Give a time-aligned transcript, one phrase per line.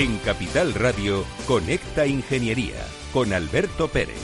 [0.00, 4.16] En Capital Radio, Conecta Ingeniería con Alberto Pérez.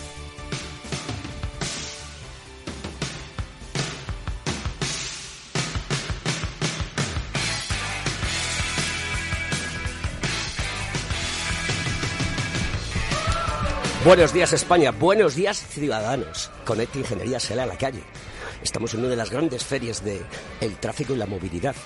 [14.02, 16.50] Buenos días España, buenos días ciudadanos.
[16.64, 18.02] Conecta Ingeniería sale a la calle.
[18.62, 20.22] Estamos en una de las grandes ferias de
[20.62, 21.76] el tráfico y la movilidad.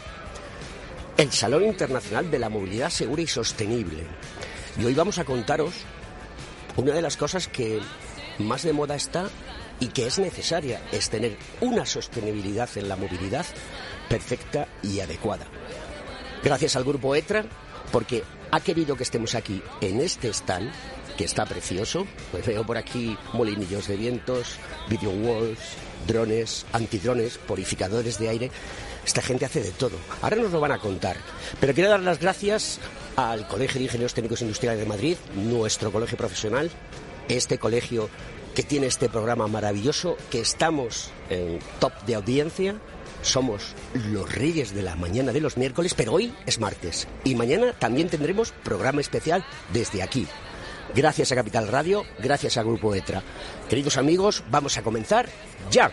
[1.20, 4.04] El Salón Internacional de la Movilidad Segura y Sostenible.
[4.80, 5.74] Y hoy vamos a contaros
[6.76, 7.78] una de las cosas que
[8.38, 9.28] más de moda está
[9.80, 13.44] y que es necesaria, es tener una sostenibilidad en la movilidad
[14.08, 15.44] perfecta y adecuada.
[16.42, 17.44] Gracias al grupo ETRA,
[17.92, 20.72] porque ha querido que estemos aquí en este stand
[21.18, 22.06] que está precioso.
[22.30, 24.56] Pues veo por aquí molinillos de vientos,
[24.88, 25.58] video walls,
[26.06, 28.50] drones, antidrones, purificadores de aire.
[29.04, 29.96] Esta gente hace de todo.
[30.22, 31.16] Ahora nos lo van a contar.
[31.58, 32.78] Pero quiero dar las gracias
[33.16, 36.70] al Colegio de Ingenieros Técnicos Industriales de Madrid, nuestro colegio profesional,
[37.28, 38.08] este colegio
[38.54, 42.76] que tiene este programa maravilloso, que estamos en top de audiencia.
[43.22, 43.74] Somos
[44.10, 47.06] los reyes de la mañana de los miércoles, pero hoy es martes.
[47.24, 50.26] Y mañana también tendremos programa especial desde aquí,
[50.94, 53.22] Gracias a Capital Radio, gracias a Grupo ETRA.
[53.68, 55.28] Queridos amigos, vamos a comenzar
[55.70, 55.92] ya.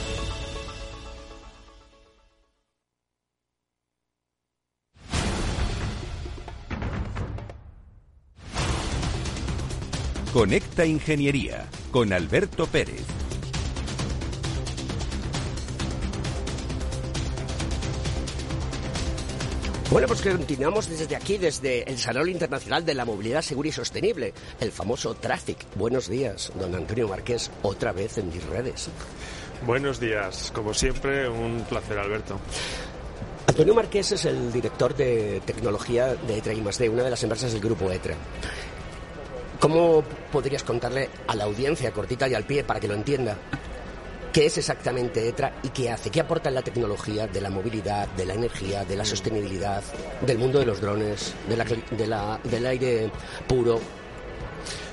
[10.33, 13.03] Conecta Ingeniería con Alberto Pérez.
[19.89, 24.33] Bueno, pues continuamos desde aquí, desde el Salón Internacional de la Movilidad Segura y Sostenible,
[24.61, 25.57] el famoso Traffic.
[25.75, 28.87] Buenos días, don Antonio Marqués, otra vez en mis redes.
[29.65, 32.39] Buenos días, como siempre, un placer, Alberto.
[33.47, 37.51] Antonio Marqués es el director de tecnología de ETRA y D, una de las empresas
[37.51, 38.15] del grupo ETRA.
[39.61, 43.37] ¿Cómo podrías contarle a la audiencia, cortita y al pie, para que lo entienda,
[44.33, 46.09] qué es exactamente ETRA y qué hace?
[46.09, 49.83] ¿Qué aporta en la tecnología de la movilidad, de la energía, de la sostenibilidad,
[50.25, 53.11] del mundo de los drones, del aire
[53.47, 53.79] puro?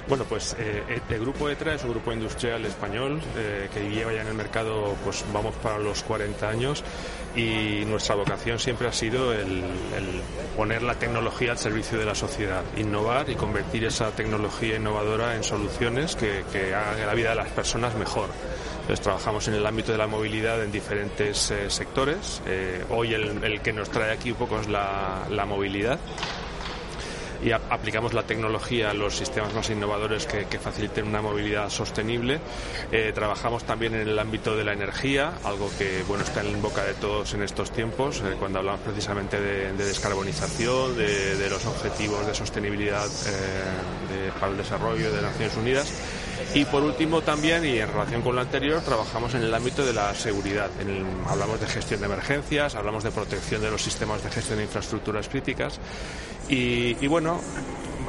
[0.08, 4.22] Bueno, pues eh, el grupo ETRA es un grupo industrial español eh, que lleva ya
[4.22, 6.82] en el mercado, pues vamos para los 40 años
[7.36, 9.62] y nuestra vocación siempre ha sido el,
[10.56, 15.44] poner la tecnología al servicio de la sociedad, innovar y convertir esa tecnología innovadora en
[15.44, 16.38] soluciones que,
[16.74, 18.30] hagan la vida de las personas mejor.
[18.80, 22.40] Entonces, trabajamos en el ámbito de la movilidad en diferentes eh, sectores.
[22.88, 25.98] hoy el, que nos trae aquí un poco es la movilidad
[27.42, 32.40] y aplicamos la tecnología a los sistemas más innovadores que, faciliten una movilidad sostenible.
[32.90, 36.84] Eh, trabajamos también en el ámbito de la energía, algo que bueno está en boca
[36.84, 42.34] de todos en estos tiempos, eh, cuando hablamos precisamente de, descarbonización, de, los objetivos de
[42.34, 45.92] sostenibilidad eh, para el desarrollo de Naciones Unidas.
[46.54, 49.92] Y por último también, y en relación con lo anterior, trabajamos en el ámbito de
[49.92, 50.70] la seguridad.
[51.28, 55.28] hablamos de gestión de emergencias, hablamos de protección de los sistemas de gestión de infraestructuras
[55.28, 55.78] críticas
[56.48, 57.40] y, bueno,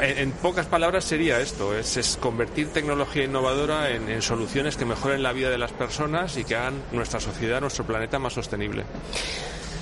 [0.02, 5.50] en, pocas palabras sería esto, es, convertir tecnología innovadora en, soluciones que mejoren la vida
[5.50, 8.84] de las personas y que hagan nuestra sociedad, nuestro planeta más sostenible.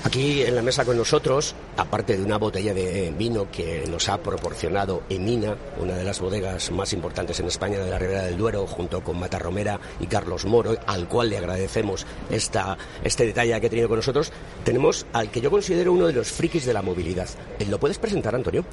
[0.04, 4.18] Aquí en la mesa con nosotros, aparte de una botella de vino que nos ha
[4.20, 8.66] proporcionado Emina, una de las bodegas más importantes en España de la Ribera del Duero,
[8.68, 13.68] junto con Mata Romera y Carlos Moro, al cual le agradecemos esta, este detalle que
[13.68, 14.32] ha tenido con nosotros,
[14.64, 17.28] tenemos al que yo considero uno de los frikis de la movilidad.
[17.68, 18.64] ¿Lo puedes presentar, Antonio?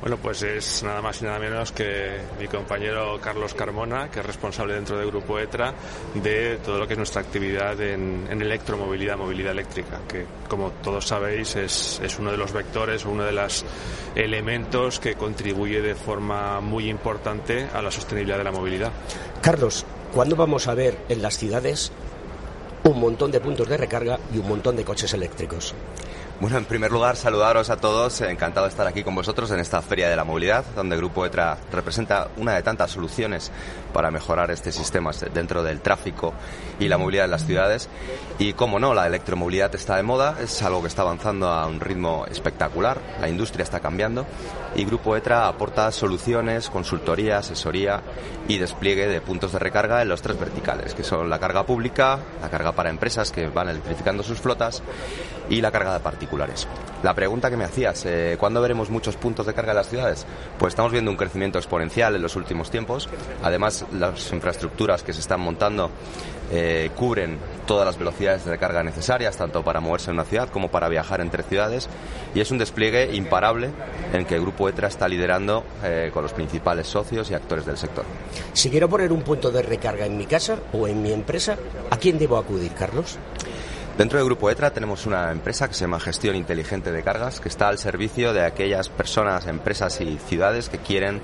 [0.00, 4.26] Bueno, pues es nada más y nada menos que mi compañero Carlos Carmona, que es
[4.26, 5.74] responsable dentro del Grupo ETRA
[6.14, 11.54] de todo lo que es nuestra actividad en, electromovilidad, movilidad eléctrica, que como todos sabéis
[11.56, 13.64] es, es uno de los vectores uno de los
[14.14, 18.92] elementos que contribuye de forma muy importante a la sostenibilidad de la movilidad.
[19.42, 21.92] Carlos, ¿cuándo vamos a ver en las ciudades
[22.84, 25.74] un montón de puntos de recarga y un montón de coches eléctricos?
[26.40, 28.18] Bueno, en primer lugar, saludaros a todos.
[28.22, 31.58] Encantado de estar aquí con vosotros en esta Feria de la Movilidad, donde Grupo ETRA
[31.70, 33.52] representa una de tantas soluciones
[33.92, 36.32] para mejorar este sistema dentro del tráfico
[36.78, 37.90] y la movilidad en las ciudades.
[38.38, 41.78] Y como no, la electromovilidad está de moda, es algo que está avanzando a un
[41.78, 44.24] ritmo espectacular, la industria está cambiando
[44.74, 48.00] y Grupo ETRA aporta soluciones, consultoría, asesoría
[48.48, 52.18] y despliegue de puntos de recarga en los tres verticales, que son la carga pública,
[52.40, 54.82] la carga para empresas que van electrificando sus flotas
[55.50, 56.66] y la carga de particulares.
[57.02, 60.26] La pregunta que me hacías, eh, ¿cuándo veremos muchos puntos de carga en las ciudades?
[60.58, 63.08] Pues estamos viendo un crecimiento exponencial en los últimos tiempos.
[63.42, 65.90] Además, las infraestructuras que se están montando
[66.52, 70.68] eh, cubren todas las velocidades de recarga necesarias, tanto para moverse en una ciudad como
[70.68, 71.88] para viajar entre ciudades,
[72.34, 73.70] y es un despliegue imparable
[74.12, 77.76] en que el Grupo ETRA está liderando eh, con los principales socios y actores del
[77.76, 78.04] sector.
[78.52, 81.56] Si quiero poner un punto de recarga en mi casa o en mi empresa,
[81.90, 83.18] ¿a quién debo acudir, Carlos?
[83.98, 87.48] Dentro del Grupo ETRA tenemos una empresa que se llama Gestión Inteligente de Cargas, que
[87.48, 91.20] está al servicio de aquellas personas, empresas y ciudades que quieren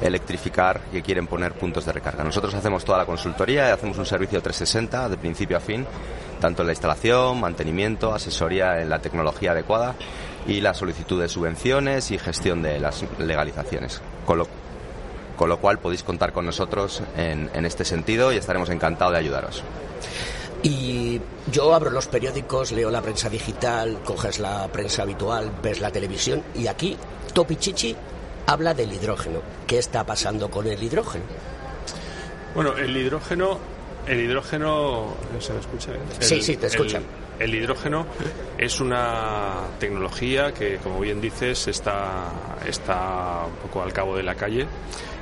[0.00, 2.24] electrificar que quieren poner puntos de recarga.
[2.24, 5.86] Nosotros hacemos toda la consultoría y hacemos un servicio 360 de principio a fin,
[6.40, 9.94] tanto en la instalación, mantenimiento, asesoría en la tecnología adecuada
[10.46, 14.02] y la solicitud de subvenciones y gestión de las legalizaciones.
[14.26, 14.48] Con lo,
[15.36, 19.20] con lo cual podéis contar con nosotros en, en este sentido y estaremos encantados de
[19.20, 19.62] ayudaros.
[20.64, 21.20] Y
[21.52, 26.42] yo abro los periódicos, leo la prensa digital, coges la prensa habitual, ves la televisión
[26.54, 26.96] y aquí
[27.34, 27.94] Topi Chichi
[28.46, 29.40] habla del hidrógeno.
[29.66, 31.24] ¿Qué está pasando con el hidrógeno?
[32.54, 33.58] Bueno, el hidrógeno,
[34.06, 35.92] el hidrógeno, ¿se me escucha?
[36.20, 37.02] sí, sí, te escuchan.
[37.38, 38.06] El, hidrógeno
[38.56, 42.32] es una tecnología que, como bien dices, está,
[42.66, 44.66] está un poco al cabo de la calle.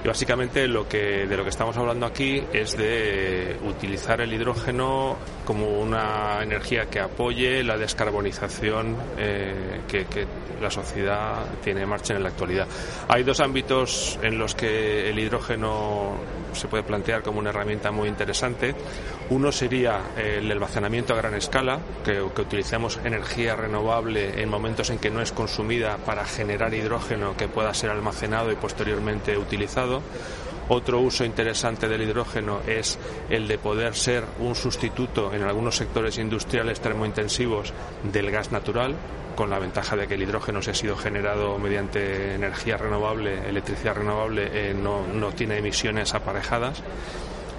[0.05, 5.17] Y básicamente lo que, de lo que estamos hablando aquí es de utilizar el hidrógeno
[5.45, 10.27] como una energía que apoye la descarbonización eh, que, que,
[10.61, 12.69] la sociedad tiene en marcha en la actualidad.
[13.09, 16.17] Hay dos ámbitos en los que el hidrógeno
[16.55, 18.75] se puede plantear como una herramienta muy interesante.
[19.31, 24.99] Uno sería el almacenamiento a gran escala, que, que utilicemos energía renovable en momentos en
[24.99, 30.03] que no es consumida para generar hidrógeno que pueda ser almacenado y posteriormente utilizado.
[30.75, 32.99] Otro uso interesante del hidrógeno es
[33.29, 37.75] el de poder ser un sustituto en algunos sectores industriales termointensivos
[38.11, 38.95] del gas natural,
[39.37, 43.97] con la ventaja de que el hidrógeno, si ha sido generado mediante energía renovable, electricidad
[43.97, 46.83] renovable, eh, no, no tiene emisiones aparejadas.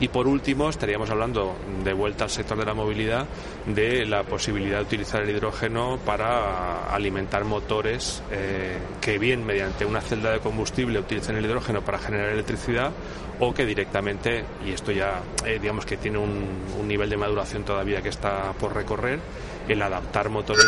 [0.04, 3.26] Y por último, estaríamos hablando, de vuelta al sector de la movilidad,
[3.66, 10.02] de la posibilidad de utilizar el hidrógeno para alimentar motores eh, que bien mediante una
[10.02, 12.92] celda de combustible utilicen el hidrógeno para generar electricidad
[13.40, 18.02] o que directamente, y esto ya eh, digamos que tiene un, nivel de maduración todavía
[18.02, 19.22] que está por recorrer,
[19.70, 20.66] el adaptar motores,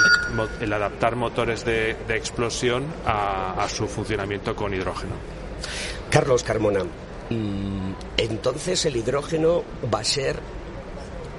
[0.61, 5.15] el adaptar motores de, explosión a, a, su funcionamiento con hidrógeno.
[6.09, 6.85] Carlos Carmona,
[7.29, 9.63] entonces el hidrógeno
[9.93, 10.39] va a ser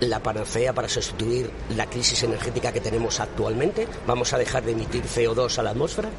[0.01, 3.87] la panacea para sustituir la crisis energética que tenemos actualmente.
[4.07, 6.11] ¿Vamos a dejar de emitir CO2 a la atmósfera?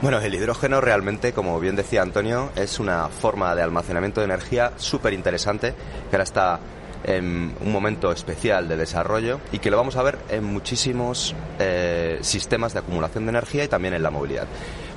[0.00, 4.72] Bueno, el hidrógeno realmente, como bien decía Antonio, es una forma de almacenamiento de energía
[4.76, 5.74] súper interesante
[6.10, 6.60] que ahora está
[7.04, 12.18] en un momento especial de desarrollo y que lo vamos a ver en muchísimos eh,
[12.22, 14.46] sistemas de acumulación de energía y también en la movilidad.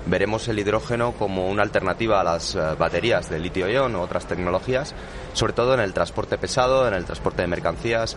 [0.07, 4.93] Veremos el hidrógeno como una alternativa a las eh, baterías de litio-ion u otras tecnologías,
[5.33, 8.15] sobre todo en el transporte pesado, en el transporte de mercancías,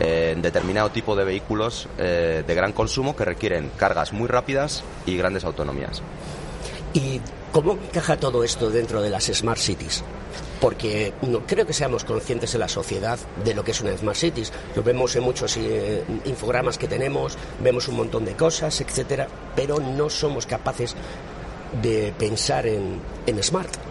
[0.00, 4.82] eh, en determinado tipo de vehículos eh, de gran consumo que requieren cargas muy rápidas
[5.04, 6.02] y grandes autonomías.
[6.94, 7.20] ¿Y
[7.52, 10.02] cómo encaja todo esto dentro de las Smart Cities?
[10.60, 14.16] Porque no creo que seamos conscientes en la sociedad de lo que es una Smart
[14.16, 14.52] Cities.
[14.74, 19.78] Lo vemos en muchos eh, infogramas que tenemos, vemos un montón de cosas, etcétera, pero
[19.78, 20.94] no somos capaces
[21.82, 23.87] de pensar en, en Smart.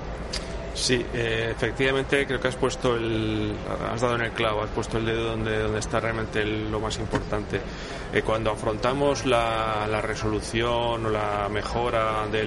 [0.78, 3.52] Sí, eh, efectivamente creo que has puesto el,
[3.92, 7.00] has dado en el clavo, has puesto el dedo donde, donde está realmente lo más
[7.00, 7.60] importante.
[8.14, 12.46] Eh, cuando afrontamos la, resolución o la mejora de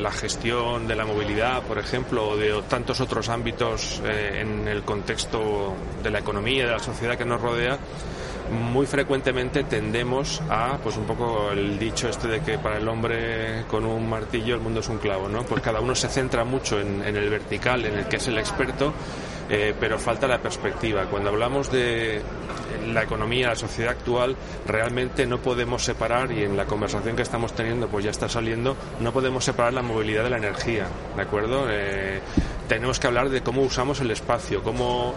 [0.00, 4.84] la gestión de la movilidad, por ejemplo, o de tantos otros ámbitos eh, en el
[4.84, 5.74] contexto
[6.04, 7.78] de la economía, de la sociedad que nos rodea,
[8.50, 13.64] muy frecuentemente tendemos a, pues un poco el dicho este de que para el hombre
[13.68, 15.42] con un martillo el mundo es un clavo, ¿no?
[15.42, 18.92] Pues cada uno se centra mucho en, el vertical, en el que es el experto,
[19.54, 21.04] eh, pero falta la perspectiva.
[21.10, 22.22] Cuando hablamos de
[22.90, 24.34] la economía, la sociedad actual,
[24.66, 28.78] realmente no podemos separar, y en la conversación que estamos teniendo pues ya está saliendo,
[29.00, 31.66] no podemos separar la movilidad de la energía, ¿de acuerdo?
[31.68, 32.20] Eh,
[32.66, 35.14] tenemos que hablar de cómo usamos el espacio, cómo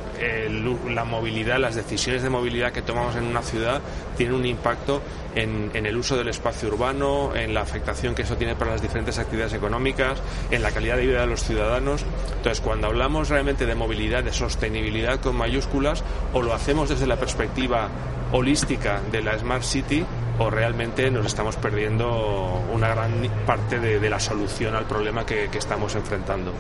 [0.90, 3.80] la movilidad, las decisiones de movilidad que tomamos en una ciudad
[4.18, 5.02] tienen un impacto
[5.36, 9.20] en, el uso del espacio urbano, en la afectación que eso tiene para las diferentes
[9.20, 10.20] actividades económicas,
[10.52, 12.06] en la calidad de vida de los ciudadanos.
[12.38, 17.18] Entonces, cuando hablamos realmente de movilidad, de sostenibilidad con mayúsculas, o lo hacemos desde la
[17.18, 17.90] perspectiva
[18.32, 20.06] holística de la Smart City,
[20.40, 25.96] o realmente nos estamos perdiendo una gran parte de, la solución al problema que estamos
[25.96, 26.52] enfrentando.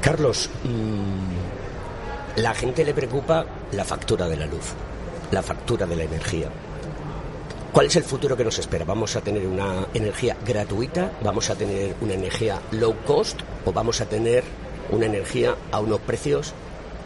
[0.00, 4.74] Carlos, mm, la gente le preocupa la factura de la luz,
[5.32, 6.48] la factura de la energía.
[7.72, 8.86] ¿Cuál es el futuro que nos espera?
[8.86, 11.12] ¿Vamos a tener una energía gratuita?
[11.22, 13.40] ¿Vamos a tener una energía low cost?
[13.66, 14.42] ¿O vamos a tener
[14.90, 16.54] una energía a unos precios,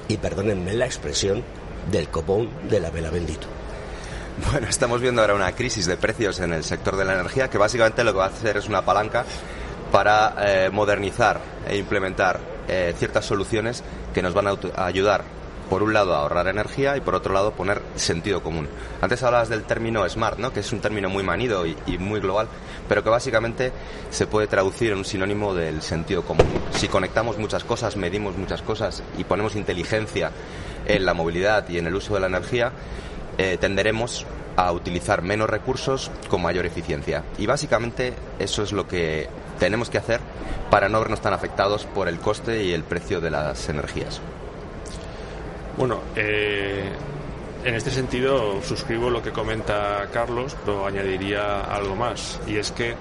[0.06, 1.42] y perdónenme la expresión,
[1.90, 3.48] del copón de la vela bendito?
[4.50, 7.58] Bueno, estamos viendo ahora una crisis de precios en el sector de la energía que
[7.58, 9.24] básicamente lo que va a hacer es una palanca
[9.90, 12.38] para eh, modernizar e implementar
[12.68, 13.82] eh, ciertas soluciones
[14.14, 15.41] que nos van a ayudar
[15.72, 18.68] por un lado ahorrar energía y por otro lado poner sentido común.
[19.00, 20.52] Antes hablabas del término smart, ¿no?
[20.52, 22.46] que es un término muy manido y, muy global,
[22.90, 23.72] pero que básicamente
[24.10, 26.44] se puede traducir en un sinónimo del sentido común.
[26.72, 30.30] Si conectamos muchas cosas, medimos muchas cosas y ponemos inteligencia
[30.84, 32.72] en la movilidad y en el uso de la energía,
[33.38, 34.26] eh, tenderemos
[34.56, 37.24] a utilizar menos recursos con mayor eficiencia.
[37.38, 39.26] Y básicamente eso es lo que
[39.58, 40.20] tenemos que hacer
[40.70, 44.20] para no vernos tan afectados por el coste y el precio de las energías.
[45.76, 46.84] Bueno, eh,
[47.64, 52.94] en este sentido suscribo lo que comenta Carlos, pero añadiría algo más, y es que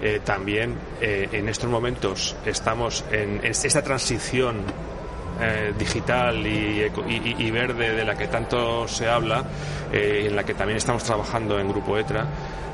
[0.00, 4.62] eh, también eh, en estos momentos estamos en esta transición
[5.76, 9.44] digital y, verde de la que tanto se habla,
[9.90, 12.26] en la que también estamos trabajando en Grupo ETRA,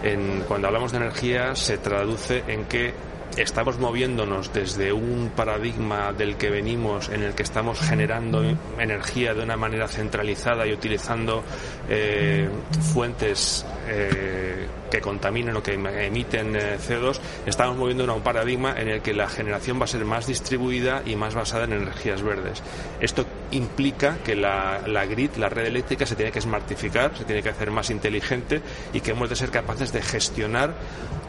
[0.03, 2.93] en, cuando hablamos de energía se traduce en que
[3.37, 8.43] estamos moviéndonos desde un paradigma del que venimos en el que estamos generando
[8.79, 11.43] energía de una manera centralizada y utilizando
[11.89, 12.49] eh,
[12.93, 18.89] fuentes eh, que contaminan o que emiten eh, CO2, estamos moviéndonos a un paradigma en
[18.89, 22.63] el que la generación va a ser más distribuida y más basada en energías verdes.
[23.01, 27.43] Esto implica que la, la grid, la red eléctrica, se tiene que smartificar, se tiene
[27.43, 30.75] que hacer más inteligente y que hemos de ser capaces de gestionar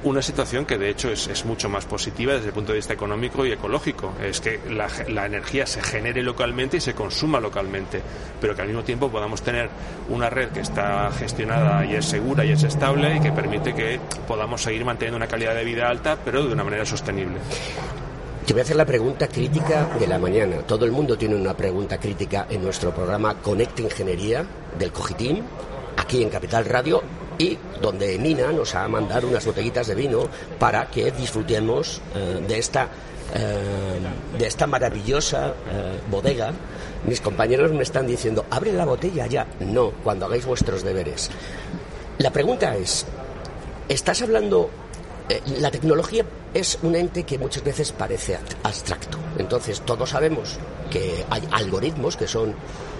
[0.03, 3.45] una situación que de hecho es, mucho más positiva desde el punto de vista económico
[3.45, 4.13] y ecológico.
[4.23, 8.01] Es que la, energía se genere localmente y se consuma localmente,
[8.39, 9.69] pero que al mismo tiempo podamos tener
[10.07, 13.99] una red que está gestionada y es segura y es estable y que permite que
[14.27, 17.39] podamos seguir manteniendo una calidad de vida alta, pero de una manera sostenible.
[18.45, 20.59] Te voy a hacer la pregunta crítica de la mañana.
[20.59, 24.45] Todo el mundo tiene una pregunta crítica en nuestro programa Conecta Ingeniería
[24.77, 25.43] del Cogitín,
[25.97, 27.03] aquí en Capital Radio
[27.39, 30.27] y donde Mina nos ha mandado unas botellitas de vino
[30.59, 32.87] para que disfrutemos eh, de esta
[33.33, 36.51] eh, de esta maravillosa eh, bodega.
[37.05, 39.47] Mis compañeros me están diciendo, abre la botella ya.
[39.59, 41.29] No, cuando hagáis vuestros deberes.
[42.17, 43.05] La pregunta es,
[43.87, 44.69] ¿estás hablando
[45.59, 49.19] la tecnología es un ente que muchas veces parece abstracto.
[49.37, 50.57] Entonces, todos sabemos
[50.89, 52.55] que hay algoritmos que son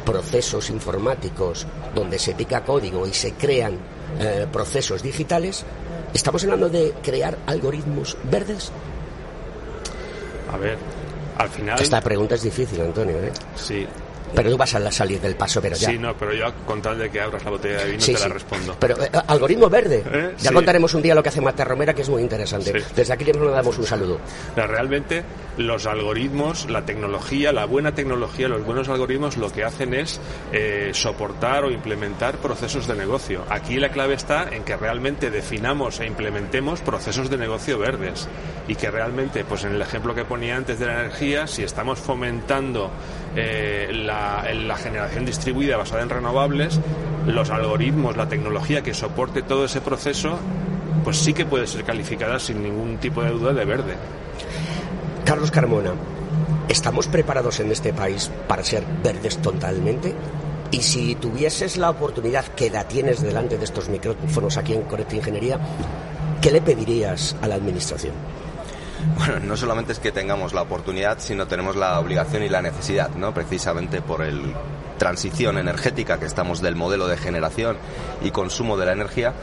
[0.05, 1.65] procesos informáticos
[1.95, 3.79] donde se pica código y se crean
[4.19, 5.65] eh, procesos digitales,
[6.13, 8.71] ¿estamos hablando de crear algoritmos verdes?
[10.51, 10.77] A ver,
[11.37, 11.79] al final...
[11.79, 13.17] Esta pregunta es difícil, Antonio.
[13.17, 13.31] ¿eh?
[13.55, 13.87] Sí,
[14.33, 15.89] pero tú vas a salir del paso, pero ya.
[15.89, 18.27] Sí, no, pero yo con tal de que abras la botella de vino te la
[18.27, 18.75] respondo.
[18.79, 20.03] Pero eh, algoritmo verde.
[20.05, 20.35] ¿Eh?
[20.39, 22.73] Ya contaremos un día lo que hace Marta Romera, que es muy interesante.
[22.95, 24.19] Desde aquí le damos un saludo.
[24.55, 25.23] realmente
[25.57, 30.19] los algoritmos, la tecnología, la buena tecnología, los buenos algoritmos lo que hacen es
[30.53, 33.43] eh, soportar o implementar procesos de negocio.
[33.49, 38.27] Aquí la clave está en que realmente definamos e implementemos procesos de negocio verdes
[38.67, 41.99] y que realmente, pues en el ejemplo que ponía antes de la energía, si estamos
[41.99, 42.91] fomentando
[43.35, 46.79] la la, generación distribuida basada en renovables,
[47.25, 50.39] los algoritmos, la tecnología que soporte todo ese proceso,
[51.03, 53.93] pues sí que puede ser calificada sin ningún tipo de duda de verde.
[55.25, 55.93] Carlos Carmona,
[56.69, 60.13] ¿Estamos preparados en este país para ser verdes totalmente?
[60.69, 65.15] Y si tuvieses la oportunidad que la tienes delante de estos micrófonos aquí en Correcta
[65.15, 65.59] Ingeniería,
[66.39, 68.13] ¿qué le pedirías a la Administración?
[69.17, 73.09] Bueno, no solamente es que tengamos la oportunidad, sino tenemos la obligación y la necesidad,
[73.15, 73.33] ¿no?
[73.33, 74.53] Precisamente por el
[74.99, 77.77] transición energética que estamos del modelo de generación
[78.21, 79.33] y consumo de la energía,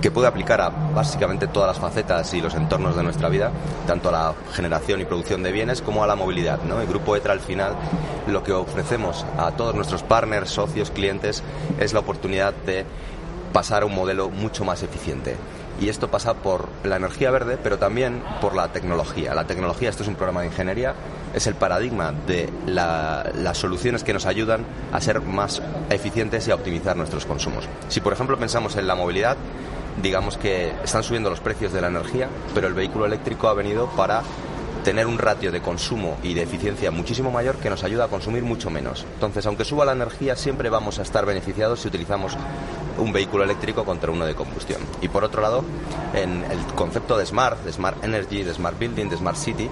[0.00, 3.50] que puede aplicar a básicamente todas las facetas y los entornos de nuestra vida,
[3.86, 6.62] tanto a la generación y producción de bienes como a la movilidad.
[6.62, 6.80] ¿no?
[6.80, 7.74] El Grupo ETRA al final
[8.26, 11.42] lo que ofrecemos a todos nuestros partners, socios, clientes
[11.78, 12.86] es la oportunidad de
[13.52, 15.36] pasar a un modelo mucho más eficiente
[15.80, 19.34] y esto pasa por la energía verde, pero también por la tecnología.
[19.34, 20.94] La tecnología, esto es un programa de ingeniería,
[21.34, 26.54] es el paradigma de las soluciones que nos ayudan a ser más eficientes y a
[26.54, 27.64] optimizar nuestros consumos.
[27.88, 29.36] Si, por ejemplo, pensamos en la movilidad,
[30.02, 33.88] digamos que están subiendo los precios de la energía, pero el vehículo eléctrico ha venido
[33.96, 34.22] para
[34.84, 38.42] tener un ratio de consumo y de eficiencia muchísimo mayor que nos ayuda a consumir
[38.42, 39.06] mucho menos.
[39.14, 42.36] Entonces, aunque suba la energía, siempre vamos a estar beneficiados si utilizamos
[42.98, 44.80] un vehículo eléctrico contra uno de combustión.
[45.00, 45.64] Y por otro lado,
[46.14, 49.68] en el concepto de Smart, de Smart Energy, de Smart Building, de Smart City,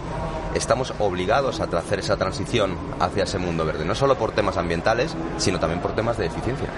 [0.55, 5.15] estamos obligados a hacer esa transición hacia ese mundo verde, no solo por temas ambientales,
[5.39, 6.69] sino también por temas de eficiencia.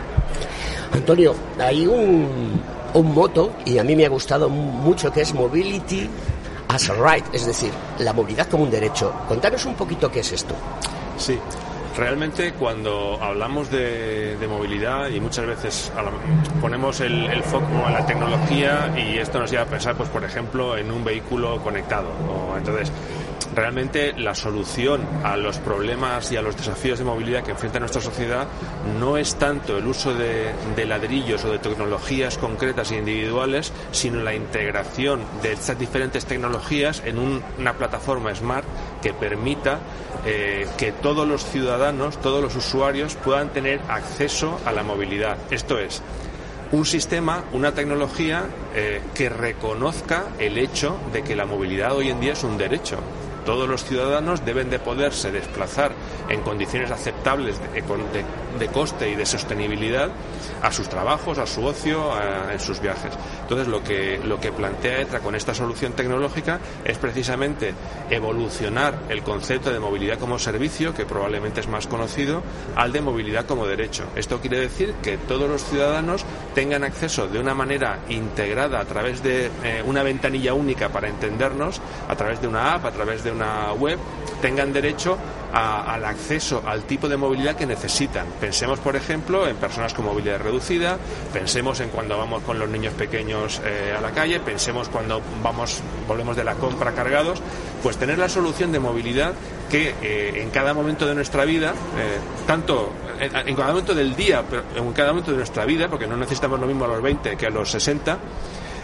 [0.93, 2.61] Antonio, hay un,
[2.95, 6.09] un moto, y a mí me ha gustado mucho, que es Mobility
[6.73, 9.13] as right, es decir, la movilidad como un derecho.
[9.29, 10.55] Contanos un poquito qué es esto.
[11.17, 11.39] Sí,
[11.97, 15.93] Realmente cuando hablamos de, movilidad y muchas veces
[16.61, 20.77] ponemos el, foco en la tecnología y esto nos lleva a pensar, pues por ejemplo,
[20.77, 22.09] en un vehículo conectado.
[22.57, 22.91] Entonces,
[23.55, 28.01] realmente la solución a los problemas y a los desafíos de movilidad que enfrenta nuestra
[28.01, 28.47] sociedad
[28.99, 30.53] no es tanto el uso de,
[30.87, 37.19] ladrillos o de tecnologías concretas e individuales, sino la integración de estas diferentes tecnologías en
[37.19, 38.67] una plataforma smart
[39.01, 39.79] que permita
[40.25, 45.37] eh, que todos los ciudadanos, todos los usuarios puedan tener acceso a la movilidad.
[45.51, 46.03] Esto es,
[46.73, 52.19] un sistema, una tecnología eh, que reconozca el hecho de que la movilidad hoy en
[52.19, 52.99] día es un derecho.
[53.45, 55.93] Todos los ciudadanos deben de poderse desplazar
[56.29, 57.57] en condiciones aceptables
[58.59, 60.11] de, coste y de sostenibilidad
[60.63, 62.13] a sus trabajos, a su ocio,
[62.51, 63.13] en sus viajes.
[63.43, 67.75] Entonces, lo que, lo que plantea ETRA con esta solución tecnológica es precisamente
[68.11, 72.43] evolucionar el concepto de movilidad como servicio, que probablemente es más conocido,
[72.77, 74.05] al de movilidad como derecho.
[74.15, 76.25] Esto quiere decir que todos los ciudadanos
[76.55, 81.81] tengan acceso de una manera integrada a través de eh, una ventanilla única para entendernos,
[82.09, 83.99] a través de una app, a través de una web
[84.41, 85.19] tengan derecho
[85.53, 88.27] al acceso al tipo de movilidad que necesitan.
[88.41, 90.97] Pensemos, por ejemplo, en personas con movilidad reducida,
[91.33, 95.81] pensemos en cuando vamos con los niños pequeños eh, a la calle, pensemos cuando vamos,
[96.09, 97.43] volvemos de la compra cargados,
[97.83, 99.35] pues tener la solución de movilidad
[99.71, 104.43] que eh, en cada momento de nuestra vida, eh, tanto en, cada momento del día,
[104.49, 107.37] pero en cada momento de nuestra vida, porque no necesitamos lo mismo a los 20
[107.37, 108.19] que a los 60,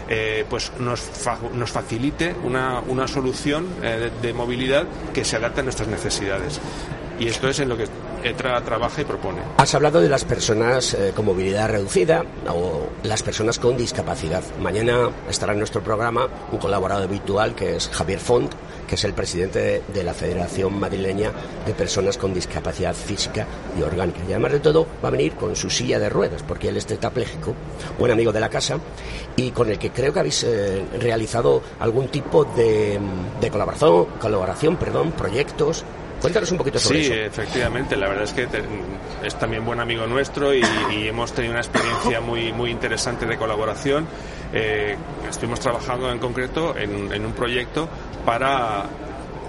[0.09, 1.07] eh, pues nos,
[1.53, 6.59] nos facilite una, una solución eh, de, movilidad que se adapte a nuestras necesidades.
[7.19, 7.85] Y esto es en lo que
[8.23, 9.41] ETRA trabaja y propone.
[9.57, 14.43] Has hablado de las personas eh, con movilidad reducida o las personas con discapacidad.
[14.59, 18.51] Mañana estará en nuestro programa un colaborador habitual que es Javier Font,
[18.89, 21.31] que es el presidente de, la Federación Madrileña
[21.63, 23.45] de Personas con Discapacidad Física
[23.77, 24.21] y Orgánica.
[24.27, 26.87] Y además de todo, va a venir con su silla de ruedas, porque él es
[26.87, 27.53] tetrapléjico,
[27.99, 28.79] buen amigo de la casa,
[29.35, 32.99] y con el que creo que habéis eh, realizado algún tipo de,
[33.39, 35.85] de colaboración, colaboración, perdón, proyectos
[36.21, 37.13] Cuéntanos un poquito sobre eso.
[37.13, 38.47] Sí, efectivamente, la verdad es que
[39.23, 44.07] es también buen amigo nuestro y, hemos tenido una experiencia muy, muy interesante de colaboración.
[44.53, 44.95] Eh,
[45.29, 47.87] estuvimos trabajando en concreto en, un proyecto
[48.25, 48.85] para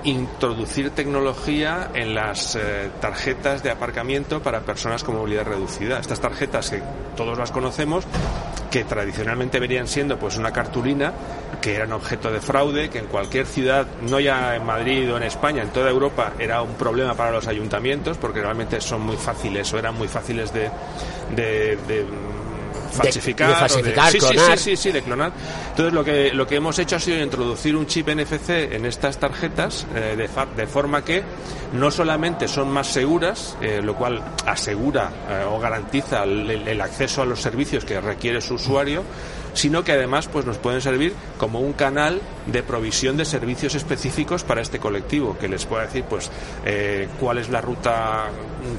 [0.04, 5.98] introducir tecnología en las eh, tarjetas de aparcamiento para personas con movilidad reducida.
[5.98, 6.82] Estas tarjetas que
[7.16, 8.04] todos las conocemos,
[8.70, 11.12] que tradicionalmente venían siendo pues una cartulina
[11.60, 15.24] que eran objeto de fraude, que en cualquier ciudad, no ya en Madrid o en
[15.24, 19.72] España, en toda Europa era un problema para los ayuntamientos porque realmente son muy fáciles
[19.72, 20.70] o eran muy fáciles de,
[21.34, 22.06] de, de
[22.90, 24.58] falsificar, falsificar sí, clonar.
[24.58, 25.32] Sí, sí, sí, de clonar.
[25.70, 29.18] Entonces lo que lo que hemos hecho ha sido introducir un chip NFC en estas
[29.18, 31.22] tarjetas eh, de, de, forma que
[31.72, 37.22] no solamente son más seguras, eh, lo cual asegura eh, o garantiza el, el, acceso
[37.22, 39.04] a los servicios que requiere su usuario,
[39.54, 42.20] sino que además pues, nos pueden servir como un canal
[42.52, 46.30] de provisión de servicios específicos para este colectivo, que les pueda decir pues,
[46.64, 48.28] eh, cuál es la ruta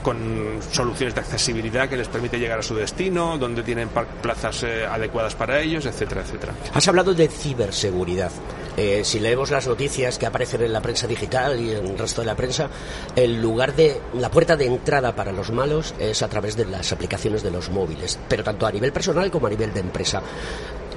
[0.03, 3.89] con soluciones de accesibilidad que les permite llegar a su destino, dónde tienen
[4.21, 6.53] plazas eh, adecuadas para ellos, etcétera, etcétera.
[6.73, 8.31] Has hablado de ciberseguridad.
[8.77, 12.21] Eh, si leemos las noticias que aparecen en la prensa digital y en el resto
[12.21, 12.69] de la prensa,
[13.15, 16.91] el lugar de la puerta de entrada para los malos es a través de las
[16.91, 20.21] aplicaciones de los móviles, pero tanto a nivel personal como a nivel de empresa.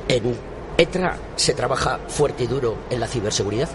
[0.06, 0.36] En
[0.76, 3.68] Petra se trabaja fuerte y duro en la ciberseguridad.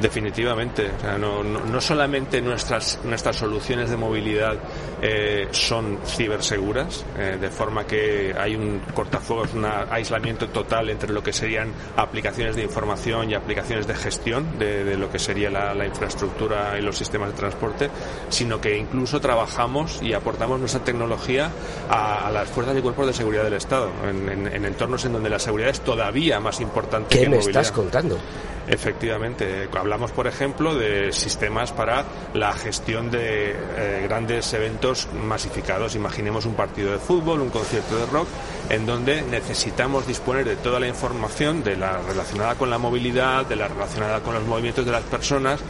[0.00, 0.90] Definitivamente.
[1.18, 4.56] no, solamente nuestras, nuestras soluciones de movilidad
[5.00, 11.22] eh, son ciberseguras, eh, de forma que hay un cortafuegos, un aislamiento total entre lo
[11.22, 16.78] que serían aplicaciones de información y aplicaciones de gestión de, lo que sería la, infraestructura
[16.78, 17.90] y los sistemas de transporte,
[18.28, 21.50] sino que incluso trabajamos y aportamos nuestra tecnología
[21.88, 25.70] a, las fuerzas y cuerpos de seguridad del Estado, en, entornos en donde la seguridad
[25.70, 28.18] es todavía más importante ¿Qué que me estás contando?
[28.66, 35.94] Efectivamente, hablamos por ejemplo de sistemas para la gestión de eh, grandes eventos masificados.
[35.94, 38.28] Imaginemos un partido de fútbol, un concierto de rock,
[38.70, 43.56] en donde necesitamos disponer de toda la información de la relacionada con la movilidad, de
[43.56, 45.60] la relacionada con los movimientos de las personas,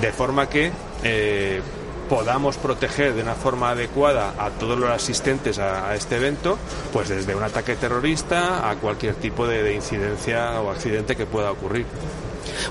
[0.00, 0.72] de forma que
[1.04, 1.60] eh,
[2.08, 6.58] podamos proteger de una forma adecuada a todos los asistentes a, este evento,
[6.92, 11.86] pues desde un ataque terrorista a cualquier tipo de incidencia o accidente que pueda ocurrir.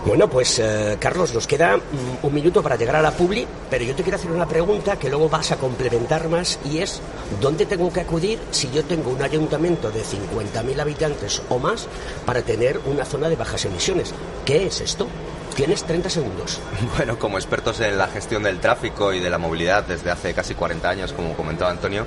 [0.05, 3.83] Bueno, pues eh, Carlos, nos queda mm, un minuto para llegar a la publi, pero
[3.83, 7.01] yo te quiero hacer una pregunta que luego vas a complementar más y es,
[7.41, 11.87] ¿dónde tengo que acudir si yo tengo un ayuntamiento de 50.000 habitantes o más
[12.25, 14.13] para tener una zona de bajas emisiones?
[14.45, 15.07] ¿Qué es esto?
[15.55, 16.59] Tienes 30 segundos.
[16.97, 20.55] Bueno, como expertos en la gestión del tráfico y de la movilidad desde hace casi
[20.55, 22.05] 40 años, como comentaba Antonio,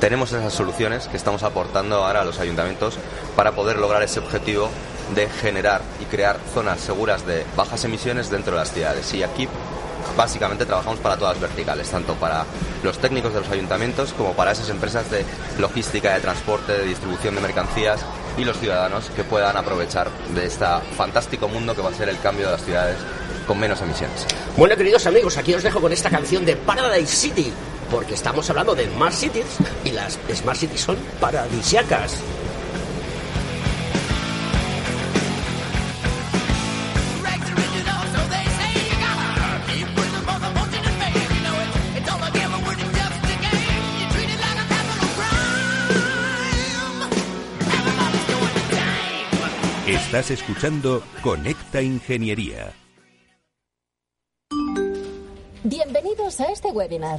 [0.00, 2.98] tenemos esas soluciones que estamos aportando ahora a los ayuntamientos
[3.36, 4.68] para poder lograr ese objetivo
[5.14, 9.12] de generar y crear zonas seguras de bajas emisiones dentro de las ciudades.
[9.14, 9.48] Y aquí
[10.16, 12.44] básicamente trabajamos para todas las verticales, tanto para
[12.82, 15.24] los técnicos de los ayuntamientos como para esas empresas de
[15.58, 18.00] logística, de transporte, de distribución de mercancías
[18.36, 20.64] y los ciudadanos que puedan aprovechar de este
[20.96, 22.96] fantástico mundo que va a ser el cambio de las ciudades
[23.46, 24.26] con menos emisiones.
[24.56, 27.52] Bueno, queridos amigos, aquí os dejo con esta canción de Paradise City,
[27.90, 32.16] porque estamos hablando de Smart Cities y las Smart Cities son paradisiacas.
[50.14, 52.72] Estás escuchando Conecta Ingeniería.
[55.64, 57.18] Bienvenidos a este webinar.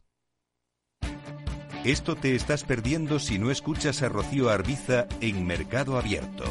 [1.83, 6.43] Esto te estás perdiendo si no escuchas a Rocío Arbiza en Mercado Abierto.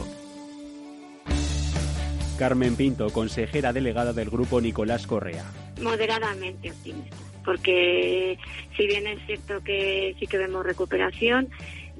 [2.36, 5.44] Carmen Pinto, consejera delegada del grupo Nicolás Correa.
[5.80, 8.38] Moderadamente optimista, porque
[8.76, 11.48] si bien es cierto que sí que vemos recuperación,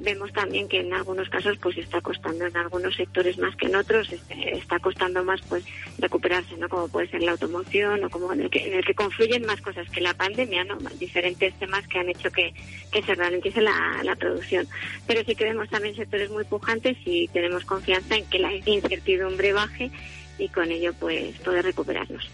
[0.01, 3.77] vemos también que en algunos casos pues está costando en algunos sectores más que en
[3.77, 5.65] otros este, está costando más pues
[5.99, 8.95] recuperarse no como puede ser la automoción o como en el que, en el que
[8.95, 12.55] confluyen más cosas que la pandemia no diferentes temas que han hecho que,
[12.93, 14.67] que se ralentice la, la producción.
[15.07, 19.53] Pero sí que vemos también sectores muy pujantes y tenemos confianza en que la incertidumbre
[19.53, 19.91] baje
[20.39, 22.29] y con ello pues poder recuperarnos.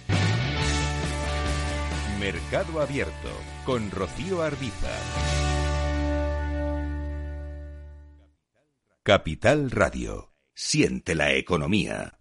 [2.21, 3.31] Mercado Abierto
[3.65, 5.46] con Rocío Arbiza
[9.07, 10.33] Capital Radio.
[10.53, 12.19] Siente la economía.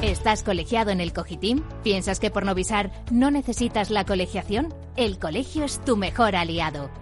[0.00, 1.62] ¿Estás colegiado en el Cogitim?
[1.84, 4.74] ¿Piensas que por novisar no necesitas la colegiación?
[4.96, 7.01] El colegio es tu mejor aliado.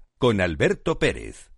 [0.21, 1.50] con Alberto Pérez.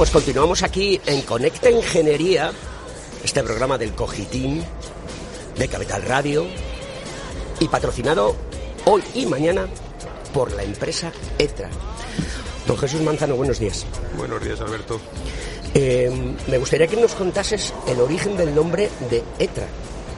[0.00, 2.52] Pues continuamos aquí en Conecta Ingeniería,
[3.22, 4.64] este programa del Cogitín
[5.58, 6.46] de Capital Radio
[7.58, 8.34] y patrocinado
[8.86, 9.66] hoy y mañana
[10.32, 11.68] por la empresa ETRA.
[12.66, 13.84] Don Jesús Manzano, buenos días.
[14.16, 14.98] Buenos días, Alberto.
[15.74, 16.10] Eh,
[16.46, 19.66] me gustaría que nos contases el origen del nombre de ETRA,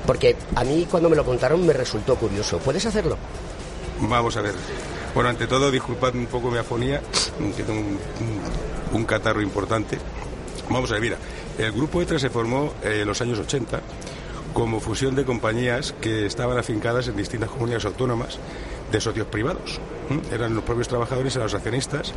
[0.06, 2.58] porque a mí cuando me lo contaron me resultó curioso.
[2.58, 3.18] ¿Puedes hacerlo?
[3.98, 4.54] Vamos a ver.
[5.12, 7.02] Bueno, ante todo, disculpad un poco mi afonía,
[7.56, 7.98] que tengo un,
[8.92, 9.98] un catarro importante.
[10.68, 11.16] Vamos a ver, mira,
[11.58, 13.80] el grupo ETRA se formó en los años 80
[14.52, 18.38] como fusión de compañías que estaban afincadas en distintas comunidades autónomas
[18.90, 19.80] de socios privados.
[20.30, 22.12] Eran los propios trabajadores y los accionistas.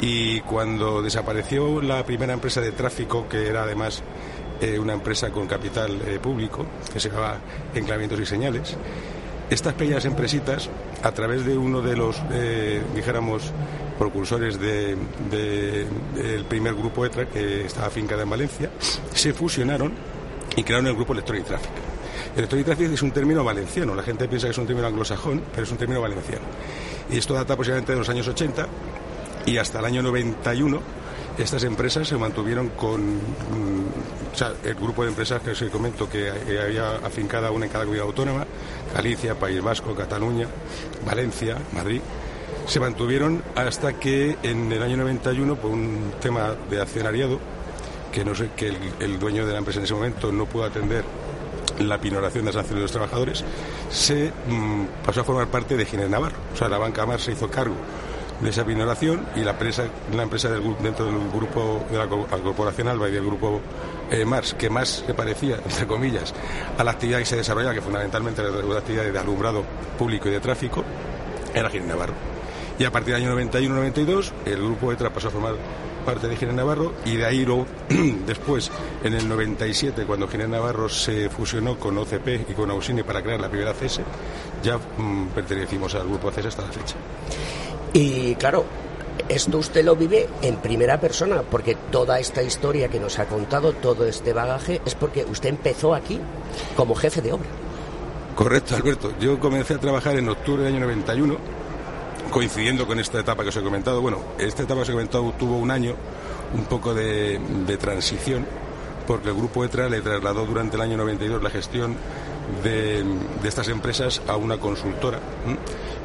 [0.00, 4.02] Y cuando desapareció la primera empresa de tráfico, que era además
[4.60, 7.38] eh, una empresa con capital eh, público, que se llamaba
[7.74, 8.76] Enclavamientos y Señales,
[9.50, 10.70] estas pequeñas empresitas,
[11.02, 13.52] a través de uno de los, eh, dijéramos,
[13.98, 14.98] propulsores del
[15.30, 18.70] de, del primer grupo ETRA, que estaba afincada en Valencia,
[19.12, 19.92] se fusionaron
[20.56, 21.70] y crearon el grupo Electronic Traffic.
[22.36, 25.64] Electronic Traffic es un término valenciano, la gente piensa que es un término anglosajón, pero
[25.64, 26.44] es un término valenciano.
[27.10, 28.66] Y esto data posiblemente de los años 80
[29.46, 30.80] y hasta el año 91
[31.38, 36.96] estas empresas se mantuvieron con mm, el grupo de empresas que os comento que había
[36.96, 38.46] afincada una en cada comunidad autónoma,
[38.94, 40.46] Galicia, País Vasco, Cataluña,
[41.04, 42.00] Valencia, Madrid,
[42.66, 47.38] se mantuvieron hasta que en el año 91, por un tema de accionariado,
[48.12, 51.04] que no sé, que el, dueño de la empresa en ese momento no pudo atender
[51.80, 53.44] la pinoración de las acciones de los trabajadores,
[53.90, 56.36] se mm, pasó a formar parte de Ginés Navarro.
[56.52, 57.74] O sea, la banca Mar se hizo cargo
[58.40, 62.38] de esa pinoración y la empresa, la empresa dentro del grupo de la co- la
[62.38, 63.60] corporación Alba y del grupo
[64.10, 66.32] eh, Mars, que más se parecía, entre comillas,
[66.78, 69.64] a la actividad que se desarrollaba, que fundamentalmente era una actividad de alumbrado
[69.98, 70.84] público y de tráfico,
[71.54, 72.14] era Ginés Navarro.
[72.78, 75.54] Y a partir del año 91-92, el grupo ETRA pasó a formar
[76.04, 77.66] parte de Ginés Navarro y de ahí luego,
[78.26, 78.70] después,
[79.02, 83.40] en el 97, cuando Ginés Navarro se fusionó con OCP y con Ausini para crear
[83.40, 84.00] la primera CS,
[84.62, 86.96] ya mm, pertenecimos al grupo CS hasta la fecha.
[87.92, 88.64] Y claro,
[89.28, 93.72] esto usted lo vive en primera persona, porque toda esta historia que nos ha contado,
[93.72, 96.20] todo este bagaje, es porque usted empezó aquí
[96.76, 97.48] como jefe de obra.
[98.34, 99.12] Correcto, Alberto.
[99.20, 101.36] Yo comencé a trabajar en octubre del año 91,
[102.34, 104.00] coincidiendo con esta etapa que os he comentado.
[104.00, 105.94] Bueno, esta etapa que os he comentado tuvo un año,
[106.52, 107.38] un poco de,
[107.80, 108.44] transición,
[109.06, 111.94] porque el grupo ETRA le trasladó durante el año 92 la gestión
[112.64, 113.04] de,
[113.44, 115.20] estas empresas a una consultora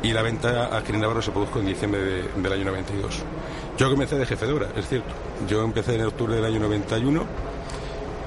[0.03, 3.23] y la venta a Navarro se produjo en diciembre de- del año 92.
[3.79, 5.09] Yo comencé de jefe de obra, es cierto.
[5.47, 7.25] Yo empecé en octubre del año 91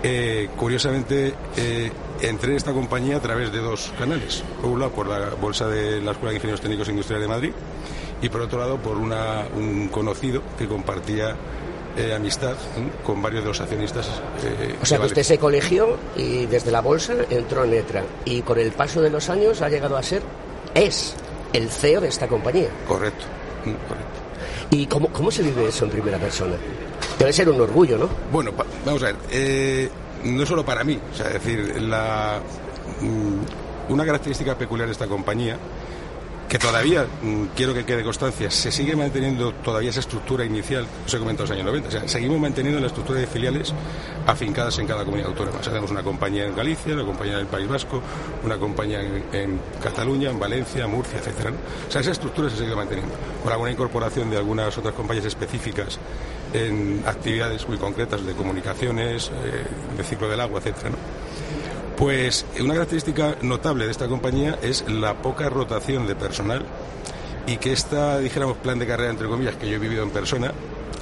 [0.02, 4.42] eh, curiosamente, eh, entré en esta compañía a través de dos canales.
[4.60, 7.32] Por un lado, por la bolsa de la Escuela de Ingenieros Técnicos e Industriales de
[7.32, 7.52] Madrid
[8.22, 11.36] y por otro lado, por una- un conocido que compartía
[11.94, 12.88] eh, amistad ¿eh?
[13.04, 14.08] con varios de los accionistas.
[14.42, 18.02] eh, O sea que usted se colegió y desde la bolsa entró en ETRA.
[18.24, 20.22] Y con el paso de los años ha llegado a ser,
[20.74, 21.14] es,
[21.52, 22.68] el CEO de esta compañía.
[22.88, 23.26] Correcto,
[23.66, 24.20] mm, correcto.
[24.70, 26.54] ¿Y cómo, cómo se vive eso en primera persona?
[27.18, 28.08] Debe ser un orgullo, ¿no?
[28.32, 29.90] Bueno, pa- vamos a ver, eh,
[30.24, 32.40] no solo para mí, o sea, es decir, la,
[33.02, 35.58] mm, una característica peculiar de esta compañía,
[36.52, 41.14] que todavía, mm, quiero que quede constancia, se sigue manteniendo todavía esa estructura inicial, os
[41.14, 43.72] he comentado los años 90, o sea, seguimos manteniendo la estructura de filiales
[44.26, 45.60] afincadas en cada comunidad autónoma.
[45.60, 48.02] O sea, tenemos una compañía en Galicia, una compañía en el País Vasco,
[48.44, 51.52] una compañía en, Cataluña, en Valencia, Murcia, etcétera.
[51.88, 55.98] O sea, esa estructura se sigue manteniendo, con alguna incorporación de algunas otras compañías específicas
[56.52, 59.64] en actividades muy concretas de comunicaciones, eh,
[59.96, 60.90] de ciclo del agua, etcétera.
[61.96, 66.64] Pues una característica notable de esta compañía es la poca rotación de personal
[67.46, 70.52] y que esta, dijéramos, plan de carrera, entre comillas, que yo he vivido en persona,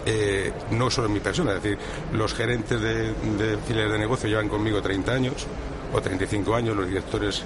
[0.06, 1.78] eh, no solo en mi persona, es decir,
[2.12, 5.46] los gerentes de, de filiales de negocio llevan conmigo 30 años
[5.92, 7.42] o 35 años, los directores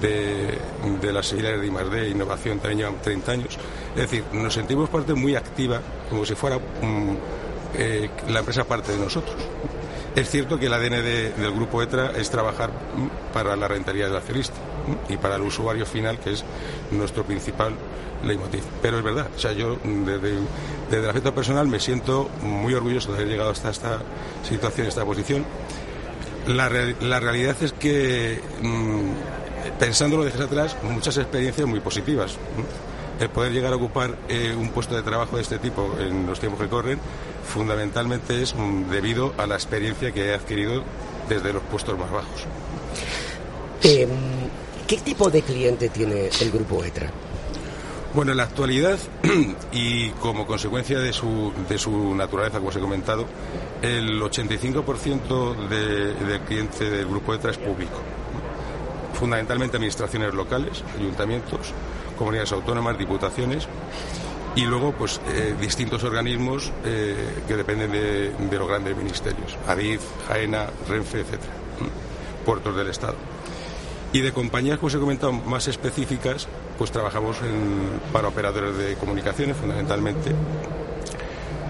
[0.00, 2.06] de, las filiales de I+.D.
[2.06, 3.58] e innovación también llevan 30 años.
[3.94, 6.58] Es decir, nos sentimos parte muy activa, como si fuera
[7.76, 9.36] eh, la empresa parte de nosotros.
[10.14, 11.02] Es cierto que el ADN
[11.40, 12.70] del grupo ETRA es trabajar
[13.32, 14.54] para la rentabilidad del accionista
[15.08, 16.44] y para el usuario final, que es
[16.90, 17.74] nuestro principal
[18.24, 18.62] leitmotiv.
[18.82, 20.38] Pero es verdad, o sea, yo desde,
[20.90, 23.98] desde el aspecto personal me siento muy orgulloso de haber llegado hasta esta
[24.42, 25.44] situación, esta posición.
[26.46, 32.38] La, realidad es que, mm, pensándolo desde atrás, muchas experiencias muy positivas.
[33.20, 36.40] El poder llegar a ocupar eh, un puesto de trabajo de este tipo en los
[36.40, 36.98] tiempos que corren
[37.48, 40.84] fundamentalmente es mm, debido a la experiencia que he adquirido
[41.28, 42.46] desde los puestos más bajos.
[43.82, 44.08] Em,
[44.86, 47.10] ¿Qué tipo de cliente tiene el grupo ETRA?
[48.14, 48.98] Bueno, en la actualidad
[49.72, 53.26] y como consecuencia de su, de su naturaleza, como os he comentado,
[53.82, 58.00] el 85% de, del cliente del grupo ETRA es público.
[59.12, 61.72] Fundamentalmente administraciones locales, ayuntamientos,
[62.16, 63.68] comunidades autónomas, diputaciones
[64.54, 70.66] y luego pues eh, distintos organismos eh, que dependen de, los grandes ministerios, ADIF, JAENA,
[70.88, 71.52] Renfe, etcétera,
[72.44, 73.16] puertos del Estado.
[74.12, 77.36] Y de compañías, como os he comentado, más específicas, pues trabajamos
[78.12, 80.32] para operadores de comunicaciones fundamentalmente.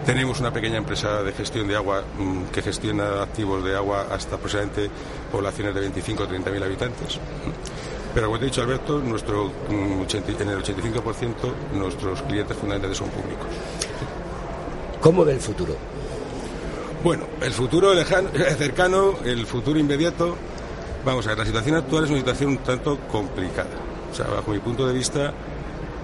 [0.07, 4.37] Tenemos una pequeña empresa de gestión de agua mm, que gestiona activos de agua hasta
[4.37, 4.88] aproximadamente
[5.31, 7.19] poblaciones de 25 o 30 mil habitantes.
[8.19, 10.03] Pero como te he dicho, Alberto, nuestro, mm,
[10.43, 13.47] en el 85% nuestros clientes fundamentales son públicos.
[15.01, 15.77] ¿Cómo ve el futuro?
[17.05, 20.37] Bueno, el futuro lejano, cercano, el futuro inmediato.
[21.05, 23.71] Vamos a ver, la situación actual es una situación un tanto complicada.
[24.11, 25.33] O sea, bajo mi punto de vista,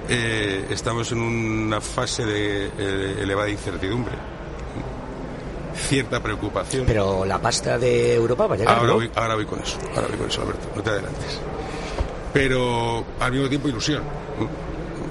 [0.09, 4.15] eh, estamos en una fase de eh, elevada incertidumbre.
[5.75, 6.85] Cierta preocupación.
[6.87, 8.79] Pero la pasta de Europa va a llegar.
[8.79, 11.41] Ahora, voy, ahora voy con eso, ahora voy con eso, Alberto, no te adelantes
[12.35, 14.03] pero al mismo tiempo ilusión.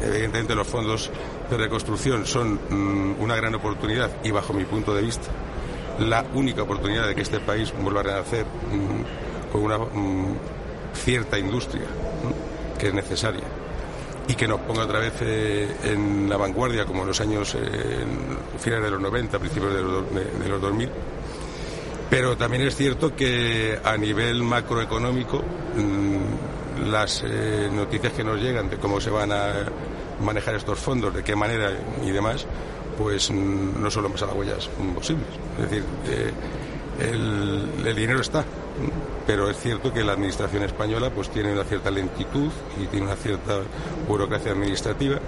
[0.04, 1.10] Evidentemente los fondos
[1.50, 5.30] de reconstrucción son mm, una gran oportunidad y bajo mi punto de vista
[6.00, 10.36] la única oportunidad de que este país vuelva a renacer mm, con una mm,
[10.94, 11.86] cierta industria
[12.78, 13.44] que es necesaria
[14.28, 17.60] y que nos ponga otra vez eh, en la vanguardia como en los años eh,
[18.60, 20.90] finales de los 90, principios de los, de los 2000.
[22.10, 25.44] Pero también es cierto que a nivel macroeconómico
[26.80, 29.66] las eh, noticias que nos llegan de cómo se van a
[30.22, 31.72] manejar estos fondos, de qué manera
[32.04, 32.46] y demás,
[32.98, 35.28] pues mm, no solo más a las huellas posibles.
[35.58, 36.32] Es decir, eh,
[37.00, 38.44] el, dinero está,
[39.26, 43.16] pero es cierto que la administración española pues tiene una cierta lentitud y tiene una
[43.16, 43.60] cierta
[44.08, 45.20] burocracia administrativa.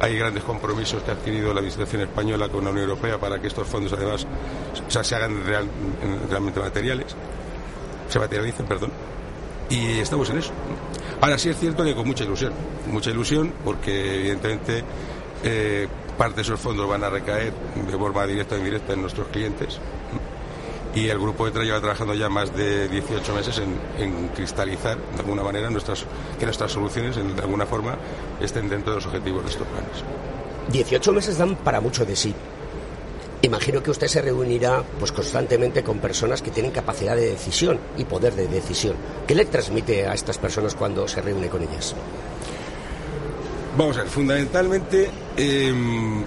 [0.00, 3.48] Hay grandes compromisos que ha adquirido la administración española con la Unión Europea para que
[3.48, 4.26] estos fondos además
[4.88, 7.14] se hagan realmente materiales,
[8.08, 8.90] se materialicen, perdón
[9.70, 10.52] y estamos en eso.
[11.20, 12.52] Ahora sí es cierto que con mucha ilusión,
[12.86, 14.84] mucha ilusión porque evidentemente
[15.42, 19.28] eh, parte de esos fondos van a recaer de forma directa o indirecta en nuestros
[19.28, 19.80] clientes
[20.94, 23.62] y el grupo ETRA lleva trabajando ya más de 18 meses
[23.98, 26.04] en, cristalizar de alguna manera nuestras,
[26.38, 27.96] que nuestras soluciones en, de alguna forma
[28.40, 30.04] estén dentro de los objetivos de estos planes.
[30.72, 32.34] 18 meses dan para mucho de sí.
[33.42, 38.04] Imagino que usted se reunirá pues constantemente con personas que tienen capacidad de decisión y
[38.04, 38.96] poder de decisión.
[39.26, 41.94] ¿Qué le transmite a estas personas cuando se reúne con ellas?
[43.78, 46.22] Vamos a ver, fundamentalmente em,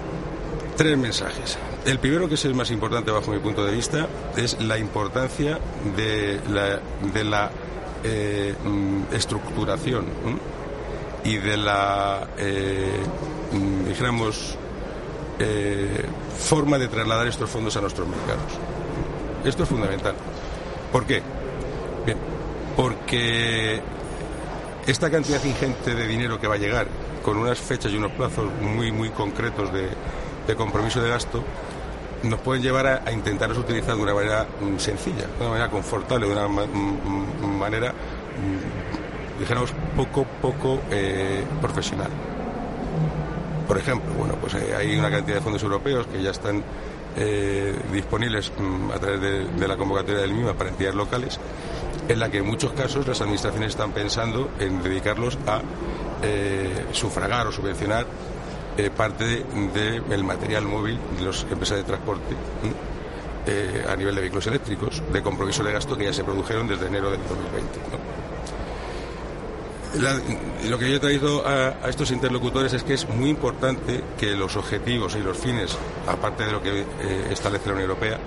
[0.76, 1.58] tres mensajes.
[1.86, 5.60] El primero, que es el más importante bajo mi punto de vista, es la importancia
[5.96, 6.80] de la,
[7.14, 7.52] de la
[8.04, 8.56] eh,
[9.12, 10.06] estructuración
[11.26, 12.92] y de la, eh,
[13.88, 14.58] dijéramos,
[15.40, 16.06] eh,
[16.38, 18.52] forma de trasladar estos fondos a nuestros mercados.
[19.44, 20.16] Esto es fundamental.
[20.92, 21.22] ¿Por qué?
[22.76, 23.82] Porque
[24.88, 26.88] esta cantidad ingente de dinero que va a llegar
[27.24, 31.44] con unas fechas y unos plazos muy, muy concretos de, compromiso de gasto,
[32.24, 36.28] nos pueden llevar a, intentarlos utilizar de una manera mm, sencilla, de una manera confortable,
[36.28, 42.10] de una manera, mm, dijéramos, poco, poco eh, profesional.
[43.74, 46.64] Por ejemplo, bueno, pues eh, hay una cantidad de fondos europeos que ya están
[47.18, 51.40] eh, disponibles mm, a través de, la convocatoria del MIMA para entidades locales,
[52.08, 55.62] en la que en muchos casos las administraciones están pensando en dedicarlos a
[56.22, 58.06] eh, sufragar o subvencionar
[58.96, 62.36] parte del material móvil de las empresas de transporte
[63.90, 67.10] a nivel de vehículos eléctricos, de compromiso de gasto que ya se produjeron desde enero
[67.10, 68.13] del 2020
[69.96, 74.56] lo que yo he traído a, estos interlocutores es que es muy importante que los
[74.56, 75.78] objetivos y los fines,
[76.08, 76.86] aparte de lo que eh,
[77.32, 78.20] establece la Unión Europea,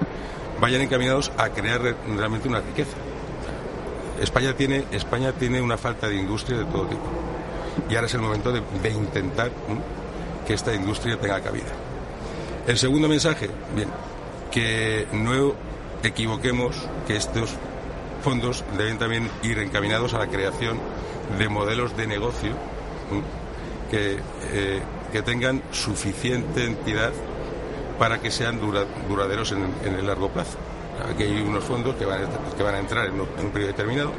[0.61, 2.97] vayan encaminados a crear realmente una riqueza.
[4.21, 7.05] España tiene, España tiene una falta de industria de todo tipo.
[7.91, 9.51] Y ahora es el momento de, intentar
[10.47, 11.73] que esta industria tenga cabida.
[12.67, 13.89] El segundo mensaje, bien,
[14.51, 15.55] que no
[16.03, 17.51] equivoquemos que estos
[18.23, 20.79] fondos deben también ir encaminados a la creación
[21.39, 22.53] de modelos de negocio
[23.91, 24.18] que,
[24.53, 27.12] eh, que, tengan suficiente entidad
[27.99, 28.61] para que sean
[29.09, 30.59] duraderos en, el largo plazo.
[31.12, 34.12] Aquí hay unos fondos que van a, que van a entrar en un, periodo determinado,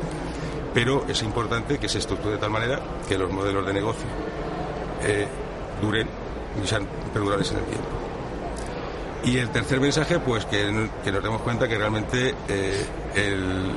[0.74, 4.06] pero es importante que se estructure de tal manera que los modelos de negocio
[5.04, 5.28] eh,
[5.82, 6.08] duren
[6.64, 7.88] y sean perdurables en el tiempo.
[9.24, 12.86] Y el tercer mensaje, pues que, nos demos cuenta que realmente eh,
[13.16, 13.72] el,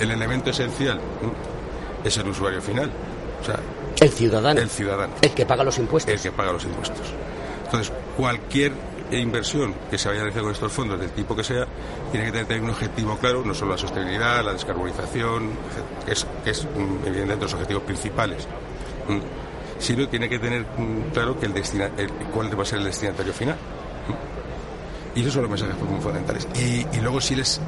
[0.00, 1.00] el, elemento esencial
[2.04, 2.90] es el usuario final.
[3.40, 3.58] O sea,
[4.00, 4.60] el ciudadano.
[4.60, 5.14] El ciudadano.
[5.20, 6.14] El que paga los impuestos.
[6.14, 7.06] El que paga los impuestos.
[7.64, 8.72] Entonces, cualquier
[9.10, 11.66] inversión que se vaya a realizar con estos fondos, del tipo que sea,
[12.10, 15.50] tiene que tener un objetivo claro, no solo la sostenibilidad, la descarbonización,
[16.04, 16.66] que es, que es
[17.04, 18.46] evidentemente los objetivos principales,
[19.78, 20.66] sino tiene que tener
[21.12, 21.90] claro que el destina,
[22.32, 23.56] cuál va a ser el destinatario final.
[25.14, 26.46] Y esos son los mensajes fundamentales.
[26.54, 27.60] Y, y luego si les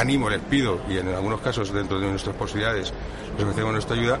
[0.00, 2.92] animo, les pido, y en algunos casos dentro de nuestras posibilidades,
[3.36, 4.18] les ofrecemos nuestra ayuda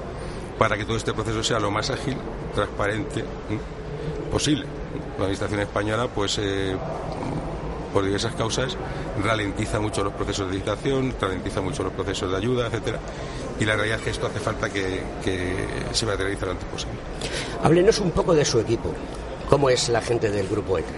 [0.58, 2.16] para que todo este proceso sea lo más ágil,
[2.54, 3.24] transparente
[4.30, 4.66] posible.
[5.16, 6.76] La Administración española, pues, eh,
[7.92, 8.76] por diversas causas,
[9.22, 12.98] ralentiza mucho los procesos de licitación, ralentiza mucho los procesos de ayuda, etcétera.
[13.58, 15.02] Y la realidad es que esto hace falta que,
[15.92, 16.94] se materialice lo antes posible.
[17.62, 18.92] Háblenos un poco de su equipo.
[19.48, 20.92] ¿Cómo es la gente del grupo ETA?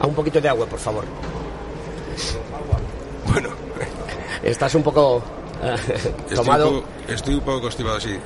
[0.00, 1.04] A un poquito de agua, por favor.
[4.46, 5.22] Estás un poco
[6.34, 6.84] tomado.
[7.08, 8.16] Estoy un, poco, constipado, sí.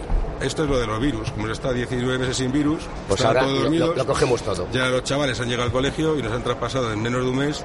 [0.42, 1.30] Esto es lo de los virus.
[1.30, 4.66] Como está 19 meses sin virus, pues ahora lo, cogemos todo.
[4.70, 7.36] Ya los chavales han llegado al colegio y nos han traspasado en menos de un
[7.36, 7.64] mes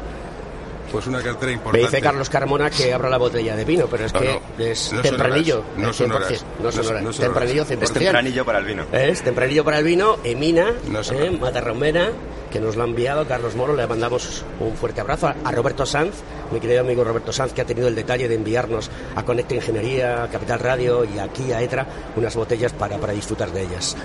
[0.96, 1.78] pues una cartera importante.
[1.78, 5.62] Me dice Carlos Carmona que abra la botella de vino, pero es que es tempranillo.
[5.76, 6.46] No son horas.
[6.64, 7.18] No son horas.
[7.18, 7.84] tempranillo 100%.
[7.84, 8.86] Es tempranillo para el vino.
[8.94, 10.18] Es tempranillo para el vino.
[10.24, 10.70] Emina,
[11.12, 12.12] eh, Matarromera,
[12.50, 13.28] que nos lo ha enviado.
[13.28, 15.28] Carlos Moro, le mandamos un fuerte abrazo.
[15.28, 16.16] A, Roberto Sanz,
[16.54, 20.30] mi querido amigo Roberto Sanz, que ha tenido el detalle de enviarnos a Conecta Ingeniería,
[20.32, 21.86] Capital Radio y aquí a ETRA
[22.16, 23.98] unas botellas para, para disfrutar de ellas.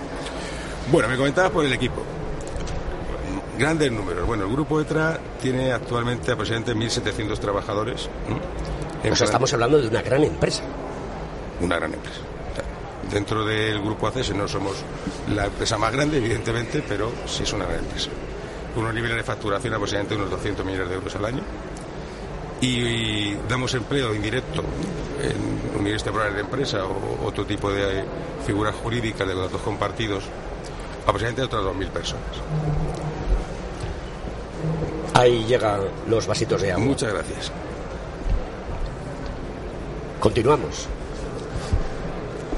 [0.91, 2.03] Bueno, me comentabas por el equipo.
[3.61, 4.27] Grandes números.
[4.27, 8.09] Bueno, el grupo ETRA tiene actualmente aproximadamente 1.700 trabajadores.
[9.03, 10.63] Pues estamos hablando de una gran empresa.
[11.61, 12.21] Una gran empresa.
[13.13, 14.77] Dentro del grupo ACES no somos
[15.35, 18.09] la empresa más grande, evidentemente, pero sí es una gran empresa.
[18.77, 21.43] Unos niveles de facturación aproximadamente unos 200 millones de euros al año.
[22.63, 24.65] Y, damos empleo indirecto
[25.23, 28.05] en unidades temporales de empresa o otro tipo de
[28.47, 30.25] figuras jurídicas de datos compartidos
[31.07, 33.20] aproximadamente a otras 2.000 personas.
[35.15, 36.85] Ahí llegan los vasitos de agua.
[36.85, 37.53] Muchas gracias.
[40.21, 40.87] Continuamos.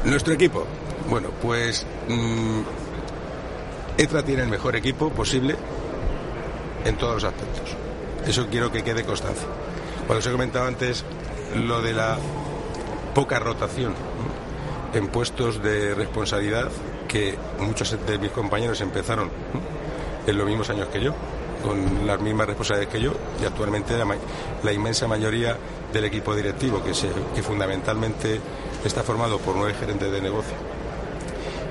[0.04, 0.66] Nuestro equipo.
[1.08, 2.60] Bueno, pues mm,
[3.98, 5.56] ETRA tiene el mejor equipo posible
[6.84, 7.76] en todos los aspectos.
[8.26, 9.46] Eso quiero que quede constancia.
[10.06, 11.04] Cuando os he comentado antes
[11.54, 12.18] lo de la
[13.14, 13.94] poca rotación
[14.94, 16.68] en puestos de responsabilidad
[17.08, 19.30] que muchos de mis compañeros empezaron
[20.26, 21.14] en los mismos años que yo
[21.62, 25.56] con las mismas responsabilidades que yo y actualmente la, inmensa mayoría
[25.92, 28.40] del equipo directivo, que, se, que fundamentalmente
[28.84, 30.54] está formado por nueve gerentes de negocio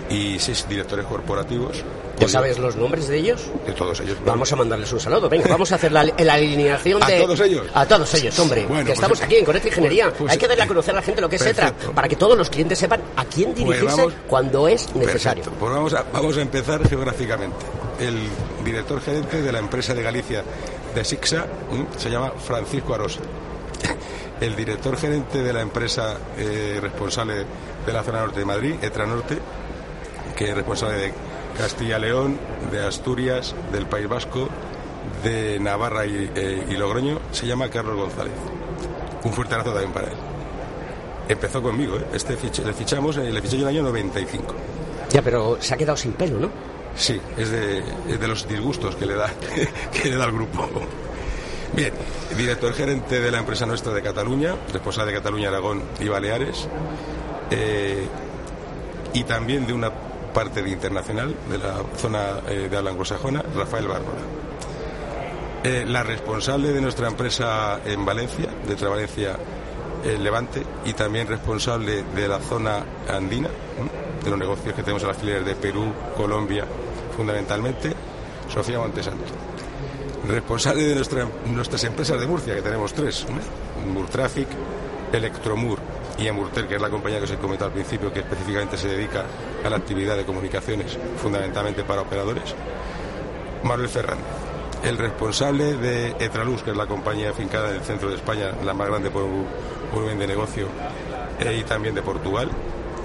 [0.10, 1.84] y seis directores corporativos.
[2.20, 3.42] ¿Ya sabes los nombres de ellos?
[3.66, 4.18] De todos ellos.
[4.24, 5.28] Vamos a mandarles un saludo.
[5.28, 7.16] Venga, vamos a hacer la, alineación de...
[7.16, 7.68] ¿A todos ellos?
[7.74, 8.62] A todos ellos, hombre.
[8.62, 10.06] que pues estamos aquí en Conecta Ingeniería.
[10.10, 12.08] Pues, pues, Hay que darle a conocer a la gente lo que es ETRA, para
[12.08, 15.44] que todos los clientes sepan a quién dirigirse cuando es necesario.
[15.44, 17.56] Pues vamos a, vamos a empezar geográficamente
[18.02, 18.18] el
[18.66, 20.44] director gerente de la empresa de Galicia
[20.96, 21.46] de Sixa
[21.98, 23.22] se llama Francisco Arosa.
[24.42, 27.46] El director gerente de la empresa eh, responsable
[27.86, 29.38] de la zona norte de Madrid, Etra Norte,
[30.36, 31.14] que es responsable de
[31.58, 32.40] Castilla-León,
[32.72, 34.50] de Asturias, del País Vasco,
[35.24, 38.34] de Navarra y, eh, Logroño, se llama Carlos González.
[39.24, 40.18] Un fuerte abrazo también para él.
[41.30, 41.98] empezó conmigo.
[41.98, 42.06] ¿eh?
[42.14, 42.36] Este
[42.66, 44.56] le fichamos, le fiché yo en el año 95.
[45.12, 46.71] Ya, pero se ha quedado sin pelo, ¿no?
[46.96, 49.32] Sí, es de, los disgustos que le da,
[49.94, 50.70] que le da al grupo.
[51.74, 51.94] Bien,
[52.38, 56.68] director gerente de la empresa nuestra de Cataluña, responsable de Cataluña, Aragón y Baleares,
[57.50, 58.06] eh,
[59.14, 59.92] y también de una
[60.34, 64.22] parte internacional, de la zona de habla anglosajona, Rafael Bárbara.
[65.86, 69.38] la responsable de nuestra empresa en Valencia, de Valencia
[70.04, 73.50] Levante y también responsable de la zona andina,
[74.24, 76.66] de los negocios que tenemos en las filiales de Perú, Colombia,
[77.16, 77.94] fundamentalmente,
[78.48, 79.24] Sofía Montesanto.
[80.28, 83.26] Responsable de nuestras empresas de Murcia, que tenemos tres,
[83.86, 84.48] Murtraffic,
[85.12, 85.80] Electromur
[86.18, 88.88] y Emurtel, que es la compañía que os he comentado al principio, que específicamente se
[88.88, 89.26] dedica
[89.64, 92.54] a la actividad de comunicaciones, fundamentalmente para operadores,
[93.64, 94.42] Manuel Fernández
[94.84, 98.74] el responsable de Etraluz, que es la compañía afincada en el centro de España, la
[98.74, 99.26] más grande por
[99.94, 100.68] volumen de negocio,
[101.40, 102.50] eh, y también de Portugal,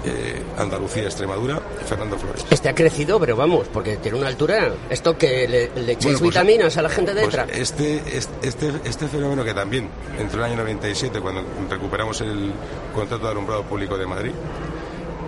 [0.07, 2.45] eh, Andalucía, Extremadura, Fernando Flores.
[2.49, 4.73] Este ha crecido, pero vamos, porque tiene una altura.
[4.89, 8.01] Esto que le, echéis pues, vitaminas a la gente de pues este,
[8.41, 9.89] este, este fenómeno que también,
[10.19, 12.51] entre el año 97, cuando recuperamos el
[12.93, 14.31] contrato de alumbrado público de Madrid,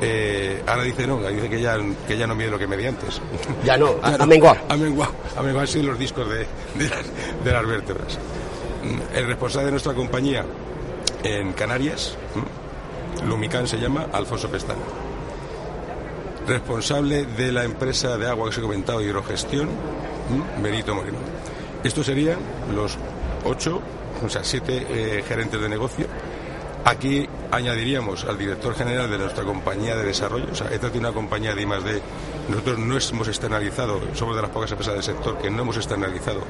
[0.02, 1.78] eh, ahora dice no, dice que ya,
[2.08, 3.22] que ya no mide lo que medía antes.
[3.66, 4.60] Ya no, ha menguado.
[4.70, 8.18] Ha menguado, ha menguado sido los discos de, de, las, vértebras.
[9.14, 10.46] El responsable de nuestra compañía
[11.24, 12.16] en Canarias,
[13.26, 14.82] Lumicán se llama, Alfonso Pestana.
[16.48, 19.70] Responsable de la empresa de agua que os he comentado, hidrogestión,
[20.62, 21.20] Benito Moreno.
[21.84, 22.40] Estos serían
[22.74, 22.98] los
[23.46, 23.82] ocho,
[24.26, 26.08] o sea, siete eh, gerentes de negocio
[26.86, 30.48] Aquí añadiríamos al director general de nuestra compañía de desarrollo.
[30.52, 32.02] O sea, esta tiene una compañía de I+D.
[32.50, 36.42] Nosotros no hemos externalizado, somos de las pocas empresas del sector que no hemos externalizado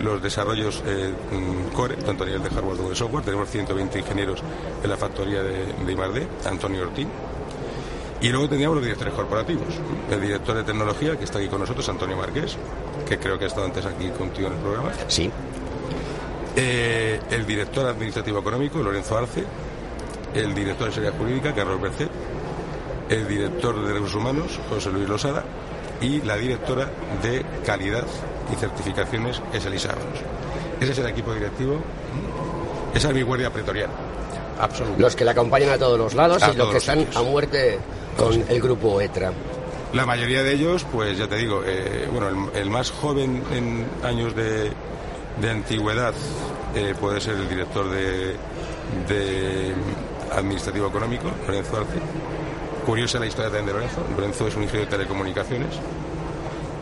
[0.00, 3.24] los desarrollos eh, mm, core, tanto a nivel de hardware como de software.
[3.24, 4.42] Tenemos 120 ingenieros
[4.82, 7.08] en la factoría de, de I+D, Antonio Ortín.
[8.20, 9.68] Y luego teníamos los directores corporativos.
[10.10, 12.56] El director de tecnología, que está aquí con nosotros, Antonio Marqués,
[13.06, 14.92] que creo que ha estado antes aquí contigo en el programa.
[15.08, 15.30] Sí.
[16.56, 19.44] Eh, el director administrativo económico, Lorenzo Arce,
[20.34, 22.10] el director de seguridad jurídica, Carlos Bercet,
[23.10, 25.44] el director de recursos humanos, José Luis Losada,
[26.00, 26.90] y la directora
[27.22, 28.06] de calidad
[28.52, 30.18] y certificaciones, es Elisa Ábalos.
[30.80, 31.78] Ese es el equipo directivo,
[32.94, 33.92] esa es mi guardia pretoriana.
[34.98, 37.78] Los que la acompañan a todos los lados y los que están a muerte
[38.16, 39.32] con el grupo ETRA.
[39.92, 44.34] La mayoría de ellos, pues ya te digo, eh, bueno, el, más joven en años
[44.34, 44.72] de,
[45.40, 46.14] de antigüedad
[46.74, 48.34] eh, puede ser el director de,
[50.32, 51.98] Administrativo Económico, Lorenzo Arce.
[52.84, 54.02] Curiosa la historia también de Lorenzo.
[54.16, 55.78] Lorenzo es un ingeniero de telecomunicaciones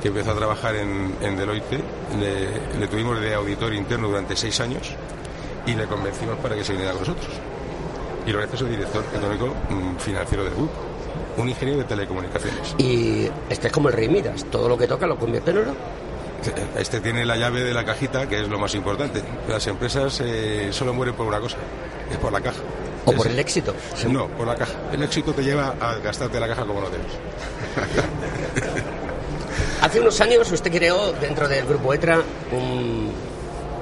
[0.03, 1.80] que empezó a trabajar en, Deloitte.
[2.18, 4.90] Le, tuvimos de auditor interno durante seis años
[5.64, 7.28] y le convencimos para que se viniera con nosotros.
[8.26, 10.72] Y Lorenzo es el director económico mm, financiero del grupo.
[11.36, 12.74] Un ingeniero de telecomunicaciones.
[12.78, 15.74] Y este es como el Rey Midas, todo lo que toca lo convierte en oro.
[16.76, 19.22] Este tiene la llave de la cajita, que es lo más importante.
[19.48, 21.57] Las empresas eh, solo mueren por una cosa,
[22.11, 22.61] es por la caja.
[23.05, 23.74] ¿O por el éxito?
[24.09, 24.74] No, por la caja.
[24.92, 27.07] El éxito te lleva a gastarte la caja como no debes.
[29.83, 32.22] Hace unos años usted creó dentro del grupo ETRA
[32.53, 33.12] un,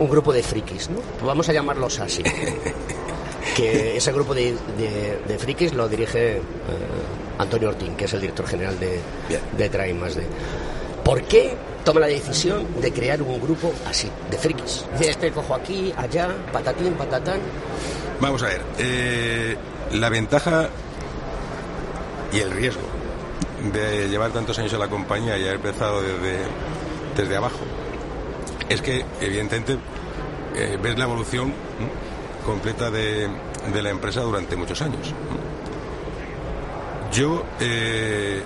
[0.08, 0.98] grupo de frikis, ¿no?
[1.24, 2.22] Vamos a llamarlos así.
[3.56, 4.56] que ese grupo de,
[5.38, 6.42] frikis lo dirige eh,
[7.38, 8.98] Antonio Ortín, que es el director general de,
[9.56, 10.24] de ETRA y más de.
[11.04, 14.84] ¿Por qué toma la decisión de crear un grupo así, de frikis.
[14.98, 17.40] Dice, este cojo aquí, allá, patatín, patatán.
[18.20, 19.56] Vamos a ver, eh,
[19.92, 20.68] la ventaja
[22.32, 22.89] y el riesgo
[23.72, 26.38] de llevar tantos años en la compañía y haber empezado desde,
[27.16, 27.60] desde abajo
[28.70, 29.76] es que, evidentemente,
[30.54, 31.52] eh, ves la evolución
[32.46, 33.28] completa de,
[33.72, 35.12] de, la empresa durante muchos años.
[37.12, 38.42] Yo eh,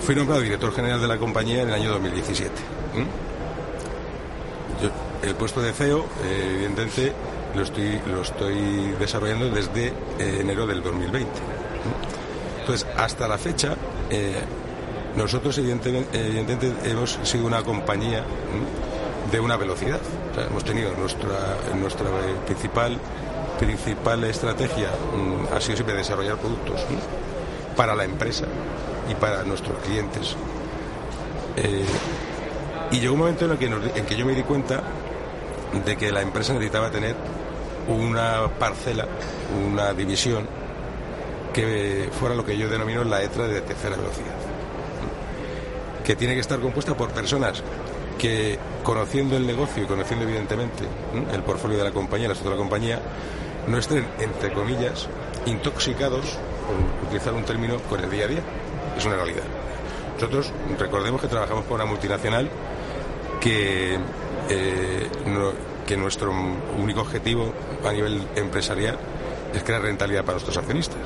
[0.00, 2.52] Fui nombrado director general de la compañía en el año 2017.
[5.22, 7.12] el puesto de CEO, eh, evidentemente,
[7.54, 11.30] lo estoy, lo estoy desarrollando desde enero del 2020.
[12.60, 13.76] Entonces, hasta la fecha,
[14.10, 14.34] eh,
[15.16, 18.24] nosotros evidentemente, hemos sido una compañía
[19.30, 20.00] de una velocidad.
[20.48, 21.56] hemos tenido nuestra,
[22.46, 22.98] principal,
[23.58, 24.88] principal estrategia,
[25.54, 26.80] ha sido siempre desarrollar productos
[27.76, 28.46] para la empresa
[29.08, 30.36] y para nuestros clientes.
[31.56, 31.84] Eh,
[32.90, 34.82] y llegó un momento en el, que en que yo me di cuenta
[35.84, 37.14] de que la empresa necesitaba tener
[37.88, 39.06] una parcela,
[39.70, 40.46] una división
[41.54, 44.34] que fuera lo que yo denomino la ETRA de tercera velocidad.
[46.04, 47.62] Que tiene que estar compuesta por personas
[48.18, 50.84] que, conociendo el negocio y conociendo evidentemente
[51.32, 53.00] el portfolio de la compañía, la estructura de la compañía,
[53.68, 55.08] no estén, entre comillas,
[55.46, 58.42] intoxicados, por utilizar un término, con el día a día.
[58.98, 59.44] Es una realidad.
[60.16, 62.50] Nosotros recordemos que trabajamos con una multinacional
[63.40, 63.98] que,
[64.48, 65.08] eh,
[65.86, 66.32] que nuestro
[66.78, 67.52] único objetivo
[67.84, 68.98] a nivel empresarial
[69.54, 71.00] es crear rentabilidad para nuestros accionistas.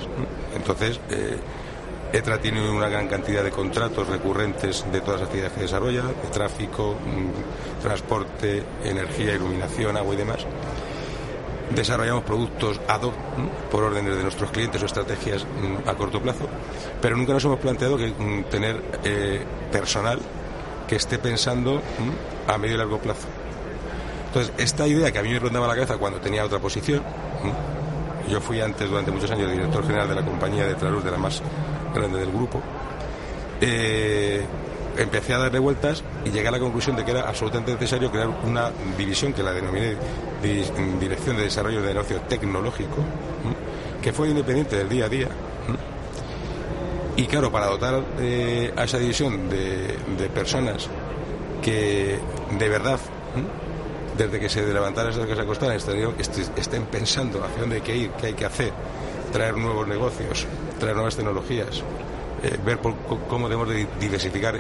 [0.55, 1.39] Entonces, eh,
[2.13, 6.29] ETRA tiene una gran cantidad de contratos recurrentes de todas las actividades que desarrolla, de
[6.33, 10.47] tráfico, mm, transporte, energía, iluminación, agua y demás.
[11.75, 13.15] Desarrollamos productos ad hoc
[13.71, 16.49] por órdenes de nuestros clientes o estrategias mm, a corto plazo,
[17.03, 20.19] pero nunca nos hemos planteado que mm, tener eh, personal
[20.87, 21.83] que esté pensando
[22.47, 23.29] a medio y largo plazo.
[24.29, 27.03] Entonces, esta idea que a mí me rondaba la cabeza cuando tenía otra posición,
[28.29, 31.19] yo fui antes, durante muchos años, director general de la compañía de Traluz, de la
[31.19, 31.43] más
[31.95, 32.61] grande del grupo.
[33.61, 34.45] Eh,
[34.97, 38.29] empecé a darle vueltas y llegué a la conclusión de que era absolutamente necesario crear
[38.29, 39.97] una división que la denominé
[40.43, 42.97] Dirección de Desarrollo de Negocio Tecnológico,
[44.03, 45.29] que fue independiente del día a día.
[47.17, 49.99] Y claro, para dotar eh, a esa división de,
[50.33, 50.89] personas
[51.63, 52.19] que
[52.57, 53.01] de verdad
[54.19, 58.11] desde que se levantaran esas que se acostaran estén pensando hacia dónde hay que ir,
[58.21, 58.73] qué hay que hacer,
[59.33, 60.45] traer nuevos negocios,
[60.81, 61.83] traer nuevas tecnologías,
[62.43, 62.79] eh, ver
[63.29, 64.59] cómo debemos de diversificar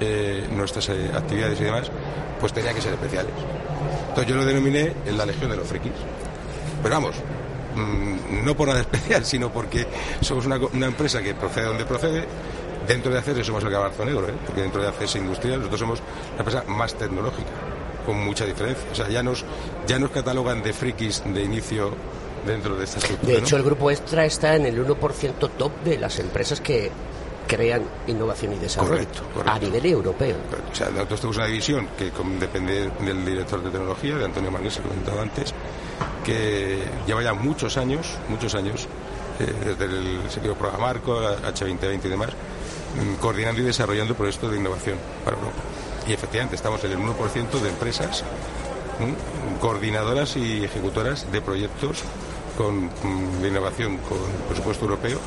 [0.00, 1.90] eh, nuestras eh, actividades y demás,
[2.38, 3.32] pues tenía que ser especiales.
[4.08, 5.92] Entonces yo lo denominé en la Legión de los Frikis.
[6.80, 7.16] Pero vamos,
[7.74, 9.84] mm, no por nada especial, sino porque
[10.20, 12.24] somos una, empresa que procede donde procede.
[12.86, 16.02] Dentro de ACES somos el caballo negro, porque dentro de ACES Industrial nosotros somos
[16.34, 17.50] la empresa más tecnológica
[18.04, 18.84] con mucha diferencia.
[18.90, 19.44] O sea, ya nos,
[19.86, 21.94] ya nos catalogan de frikis de inicio
[22.46, 23.32] dentro de esta estructura.
[23.32, 26.90] De hecho, el grupo Extra está en el 1% top de las empresas que
[27.46, 29.06] crean innovación y desarrollo
[29.44, 30.36] a nivel europeo.
[30.70, 34.70] O sea, nosotros tenemos una división que depende del director de tecnología, de Antonio Manuel,
[34.70, 35.54] se lo he comentado antes,
[36.24, 38.86] que lleva ya muchos años, muchos años,
[39.38, 44.56] eh, desde el sentido programa Marco, H2020 y demás, mm, coordinando y desarrollando proyectos de
[44.58, 45.58] innovación para Europa.
[46.06, 48.24] Y efectivamente estamos en el 1% de empresas
[49.60, 52.02] coordinadoras y ejecutoras de proyectos
[52.56, 52.90] con,
[53.40, 55.18] de innovación con presupuesto europeo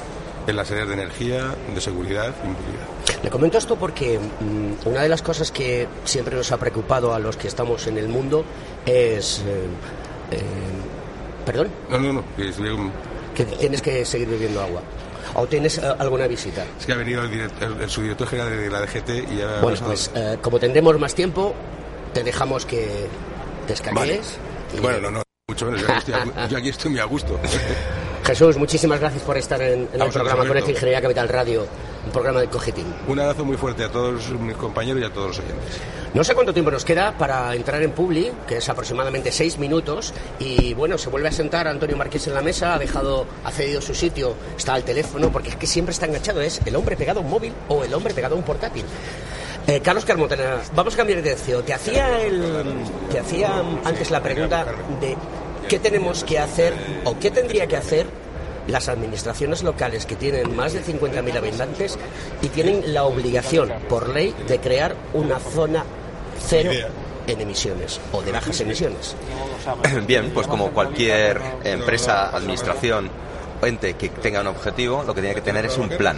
[0.47, 3.23] en las áreas de energía, de seguridad y movilidad.
[3.23, 7.19] Le comento esto porque mm, una de las cosas que siempre nos ha preocupado a
[7.19, 8.45] los que estamos en el mundo
[8.85, 9.39] es...
[9.39, 9.65] Eh,
[10.31, 10.41] eh,
[11.45, 11.69] ¿Perdón?
[11.89, 12.23] No, no, no.
[13.35, 14.81] Que tienes que seguir bebiendo agua.
[15.35, 16.65] ¿O tienes eh, alguna visita?
[16.79, 19.59] Es que ha venido el, subdirector general de la DGT y ya...
[19.61, 21.53] Bueno, pues eh, como tendremos más tiempo,
[22.13, 23.07] te dejamos que
[23.67, 24.37] te escanees.
[24.81, 25.81] Bueno, no, no, mucho menos.
[26.49, 27.39] Yo aquí estoy, muy a gusto.
[28.25, 31.67] Jesús, muchísimas gracias por estar en, el programa Conecta Ingeniería Capital Radio,
[32.05, 32.85] un programa de Cogetín.
[33.07, 35.79] Un abrazo muy fuerte a todos mis compañeros y a todos los oyentes.
[36.13, 40.13] No sé cuánto tiempo nos queda para entrar en Publi, que es aproximadamente seis minutos,
[40.39, 43.81] y bueno, se vuelve a sentar Antonio Marqués en la mesa, ha dejado, ha cedido
[43.81, 47.19] su sitio, está al teléfono, porque es que siempre está enganchado, es el hombre pegado
[47.19, 48.85] a un móvil o el hombre pegado a un portátil.
[49.67, 51.63] Eh, Carlos Carmotena, vamos a cambiar de dirección.
[51.63, 52.63] Te hacía, el,
[53.11, 54.63] te hacía antes la pregunta
[55.01, 55.17] de
[55.67, 58.05] qué tenemos que hacer o qué tendría que hacer
[58.67, 61.97] las administraciones locales que tienen más de 50.000 habitantes
[62.41, 65.83] y tienen la obligación por ley de crear una zona
[66.39, 66.71] cero
[67.27, 69.15] en emisiones o de bajas emisiones.
[70.07, 73.09] Bien, pues como cualquier empresa, administración
[73.61, 76.17] o ente que tenga un objetivo, lo que tiene que tener es un plan.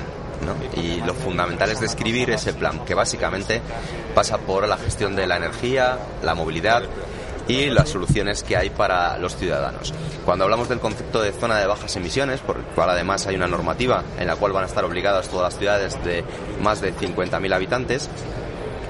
[0.76, 3.60] Y lo fundamental es describir ese plan, que básicamente
[4.14, 6.84] pasa por la gestión de la energía, la movilidad
[7.48, 9.94] y las soluciones que hay para los ciudadanos.
[10.26, 13.48] Cuando hablamos del concepto de zona de bajas emisiones, por el cual además hay una
[13.48, 16.24] normativa en la cual van a estar obligadas todas las ciudades de
[16.62, 18.10] más de 50.000 habitantes,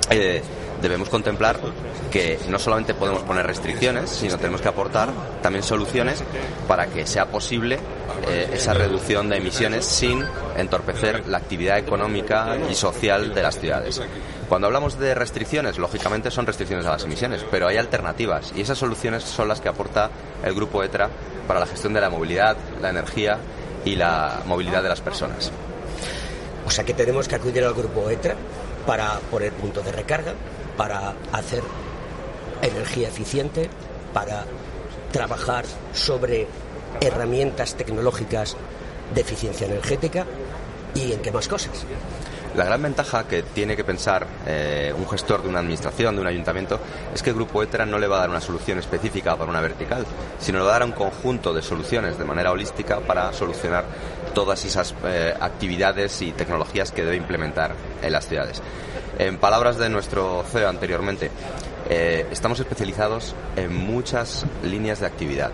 [0.10, 0.42] eh,
[0.82, 1.60] debemos contemplar
[2.12, 5.10] que no solamente podemos poner restricciones, sino tenemos que aportar
[5.42, 6.24] también soluciones
[6.68, 7.80] para que sea posible
[8.28, 10.24] eh, esa reducción de emisiones sin
[10.56, 14.02] entorpecer la actividad económica y social de las ciudades.
[14.50, 18.78] Cuando hablamos de restricciones, lógicamente son restricciones a las emisiones, pero hay alternativas y esas
[18.78, 20.10] soluciones son las que aporta
[20.44, 21.10] el grupo ETRA
[21.48, 23.40] para la gestión de la movilidad, la energía
[23.84, 25.52] y la movilidad de las personas.
[26.66, 28.36] O sea que tenemos que acudir al grupo ETRA
[28.86, 30.34] para poner puntos de recarga,
[30.78, 31.62] para hacer
[32.62, 33.70] energía eficiente,
[34.14, 34.46] para
[35.12, 36.48] trabajar sobre
[37.02, 38.56] herramientas tecnológicas
[39.14, 40.26] de eficiencia energética
[40.96, 41.86] y en qué más cosas.
[42.58, 46.28] La gran ventaja que tiene que pensar eh, un gestor de una administración, de un
[46.28, 46.80] ayuntamiento,
[47.14, 49.62] es que el Grupo ETRA no le va a dar una solución específica para una
[49.62, 50.04] vertical,
[50.40, 53.86] sino le va a dar un conjunto de soluciones de manera holística para solucionar
[54.34, 58.64] todas esas eh, actividades y tecnologías que debe implementar en las ciudades.
[59.20, 61.30] En palabras de nuestro CEO anteriormente,
[61.92, 65.52] eh, estamos especializados en muchas líneas de actividad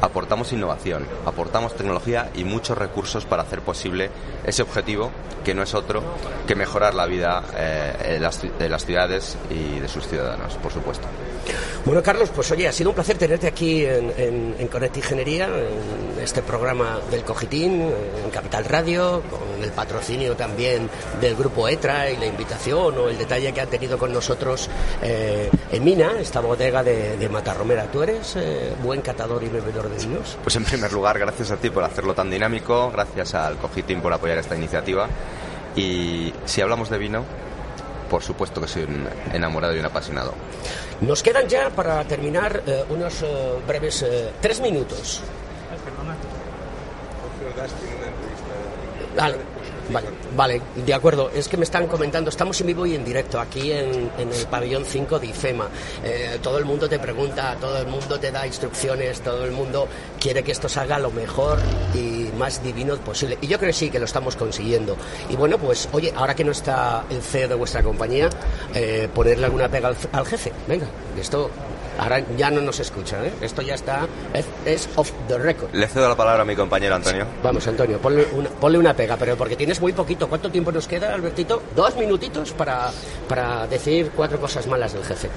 [0.00, 4.10] aportamos innovación, aportamos tecnología y muchos recursos para hacer posible
[4.44, 5.10] ese objetivo
[5.44, 6.02] que no es otro
[6.46, 8.20] que mejorar la vida eh,
[8.58, 11.06] de las ciudades y de sus ciudadanos, por supuesto.
[11.84, 16.22] Bueno, Carlos, pues oye, ha sido un placer tenerte aquí en, en, en Ingeniería, en
[16.22, 20.88] este programa del Cogitín, en Capital Radio, con el patrocinio también
[21.20, 24.68] del Grupo ETRA y la invitación o el detalle que ha tenido con nosotros
[25.02, 27.84] eh, en Mina, esta bodega de, de Matarromera.
[27.90, 30.38] ¿Tú eres eh, buen catador y bebedor de vinos?
[30.42, 34.12] Pues en primer lugar, gracias a ti por hacerlo tan dinámico, gracias al Cogitín por
[34.12, 35.08] apoyar esta iniciativa.
[35.76, 37.24] Y si hablamos de vino,
[38.14, 40.34] por supuesto que soy un enamorado y un apasionado.
[41.00, 45.20] Nos quedan ya para terminar eh, unos eh, breves eh, tres minutos.
[49.16, 49.36] Vale,
[49.90, 51.30] vale, vale, de acuerdo.
[51.34, 54.46] Es que me están comentando, estamos en vivo y en directo aquí en, en el
[54.46, 55.68] pabellón 5 de IFEMA.
[56.04, 59.88] Eh, todo el mundo te pregunta, todo el mundo te da instrucciones, todo el mundo
[60.20, 61.58] quiere que esto salga lo mejor
[61.94, 63.38] y más divino posible.
[63.40, 64.96] Y yo creo que sí, que lo estamos consiguiendo.
[65.28, 68.28] Y bueno, pues oye, ahora que no está el CEO de vuestra compañía,
[68.74, 70.52] eh, ponerle alguna pega al, al jefe.
[70.66, 70.86] Venga,
[71.18, 71.50] esto
[71.98, 73.32] Ahora ya no nos escucha, ¿eh?
[73.40, 75.72] Esto ya está, es, es, off the record.
[75.74, 77.26] Le cedo la palabra a mi compañero Antonio.
[77.42, 80.28] Vamos, Antonio, ponle una, ponle una pega, pero porque tienes muy poquito.
[80.28, 81.62] ¿Cuánto tiempo nos queda, Albertito?
[81.74, 82.90] Dos minutitos para,
[83.28, 85.28] para decir cuatro cosas malas del jefe.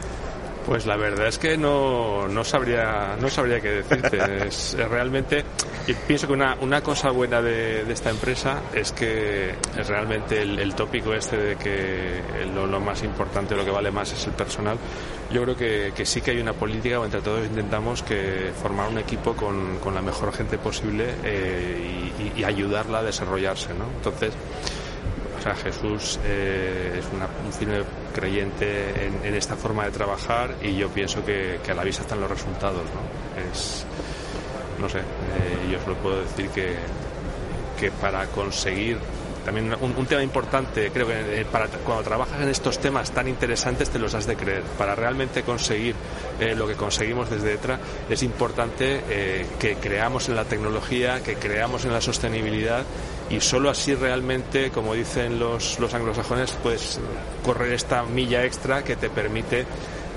[0.67, 4.17] Pues la verdad es que no, no sabría no sabría qué decirte.
[4.47, 5.45] Es, es realmente
[5.87, 10.41] y pienso que una, una cosa buena de, de, esta empresa es que es realmente
[10.41, 12.21] el, el tópico este de que
[12.53, 14.77] lo, lo, más importante, lo que vale más es el personal.
[15.31, 18.97] Yo creo que, que sí que hay una política, entre todos intentamos que formar un
[18.97, 23.85] equipo con, la mejor gente posible eh, y, ayudarla a desarrollarse, ¿no?
[23.97, 24.33] Entonces,
[25.37, 30.75] o sea, Jesús eh, es una, un firme creyente en, esta forma de trabajar y
[30.75, 33.51] yo pienso que, que, a la vista están los resultados, ¿no?
[33.51, 33.85] Es,
[34.79, 36.75] no sé, eh, yo solo puedo decir que,
[37.77, 38.97] que para conseguir
[39.47, 41.45] también un, tema importante, creo que eh,
[41.85, 44.63] cuando trabajas en estos temas tan interesantes te los has de creer.
[44.77, 45.95] Para realmente conseguir
[46.37, 47.79] eh, lo que conseguimos desde ETRA
[48.09, 52.83] es importante eh, que creamos en la tecnología, que creamos en la sostenibilidad
[53.29, 56.99] y solo así realmente, como dicen los, los anglosajones, puedes
[57.45, 59.65] correr esta milla extra que te permite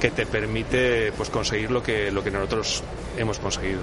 [0.01, 2.83] que te permite pues conseguir lo que lo que nosotros
[3.17, 3.81] hemos conseguido.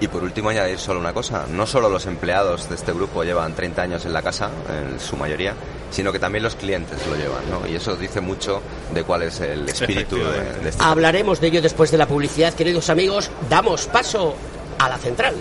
[0.00, 3.54] Y por último añadir solo una cosa, no solo los empleados de este grupo llevan
[3.54, 5.54] 30 años en la casa, en su mayoría,
[5.90, 7.66] sino que también los clientes lo llevan, ¿no?
[7.66, 8.62] Y eso dice mucho
[8.94, 12.54] de cuál es el espíritu de, de este Hablaremos de ello después de la publicidad,
[12.54, 13.30] queridos amigos.
[13.50, 14.36] Damos paso
[14.78, 15.34] a la central.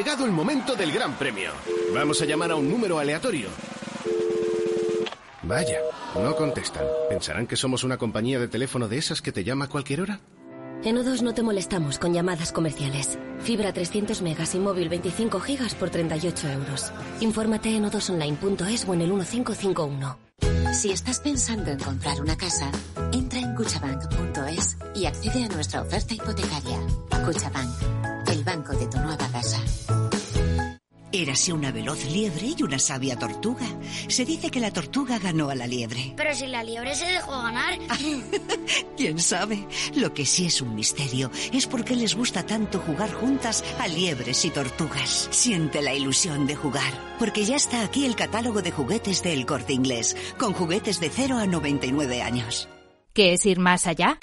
[0.00, 1.50] Llegado el momento del gran premio.
[1.92, 3.48] Vamos a llamar a un número aleatorio.
[5.42, 5.78] Vaya,
[6.14, 6.84] no contestan.
[7.10, 10.20] ¿Pensarán que somos una compañía de teléfono de esas que te llama a cualquier hora?
[10.84, 13.18] En O2 no te molestamos con llamadas comerciales.
[13.40, 16.92] Fibra 300 megas y móvil 25 gigas por 38 euros.
[17.20, 20.18] Infórmate en o2online.es o en el 1551.
[20.72, 22.70] Si estás pensando en comprar una casa,
[23.12, 26.78] entra en cuchabank.es y accede a nuestra oferta hipotecaria.
[27.26, 27.70] Cuchabank,
[28.50, 29.62] banco de tu nueva casa.
[31.12, 33.66] Érase una veloz liebre y una sabia tortuga.
[34.08, 36.14] Se dice que la tortuga ganó a la liebre.
[36.16, 37.78] Pero si la liebre se dejó ganar.
[38.96, 39.66] ¿Quién sabe?
[39.94, 43.86] Lo que sí es un misterio es por qué les gusta tanto jugar juntas a
[43.86, 45.28] liebres y tortugas.
[45.30, 49.74] Siente la ilusión de jugar, porque ya está aquí el catálogo de juguetes del Corte
[49.74, 52.68] Inglés, con juguetes de 0 a 99 años.
[53.12, 54.18] ¿Qué es ir más allá?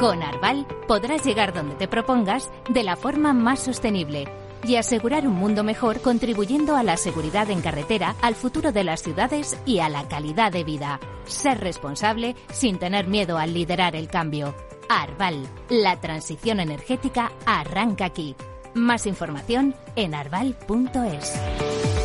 [0.00, 4.24] Con Arval podrás llegar donde te propongas de la forma más sostenible
[4.64, 9.02] y asegurar un mundo mejor contribuyendo a la seguridad en carretera, al futuro de las
[9.02, 11.00] ciudades y a la calidad de vida.
[11.26, 14.54] Ser responsable sin tener miedo al liderar el cambio.
[14.88, 18.34] Arval, la transición energética arranca aquí.
[18.72, 21.99] Más información en arval.es.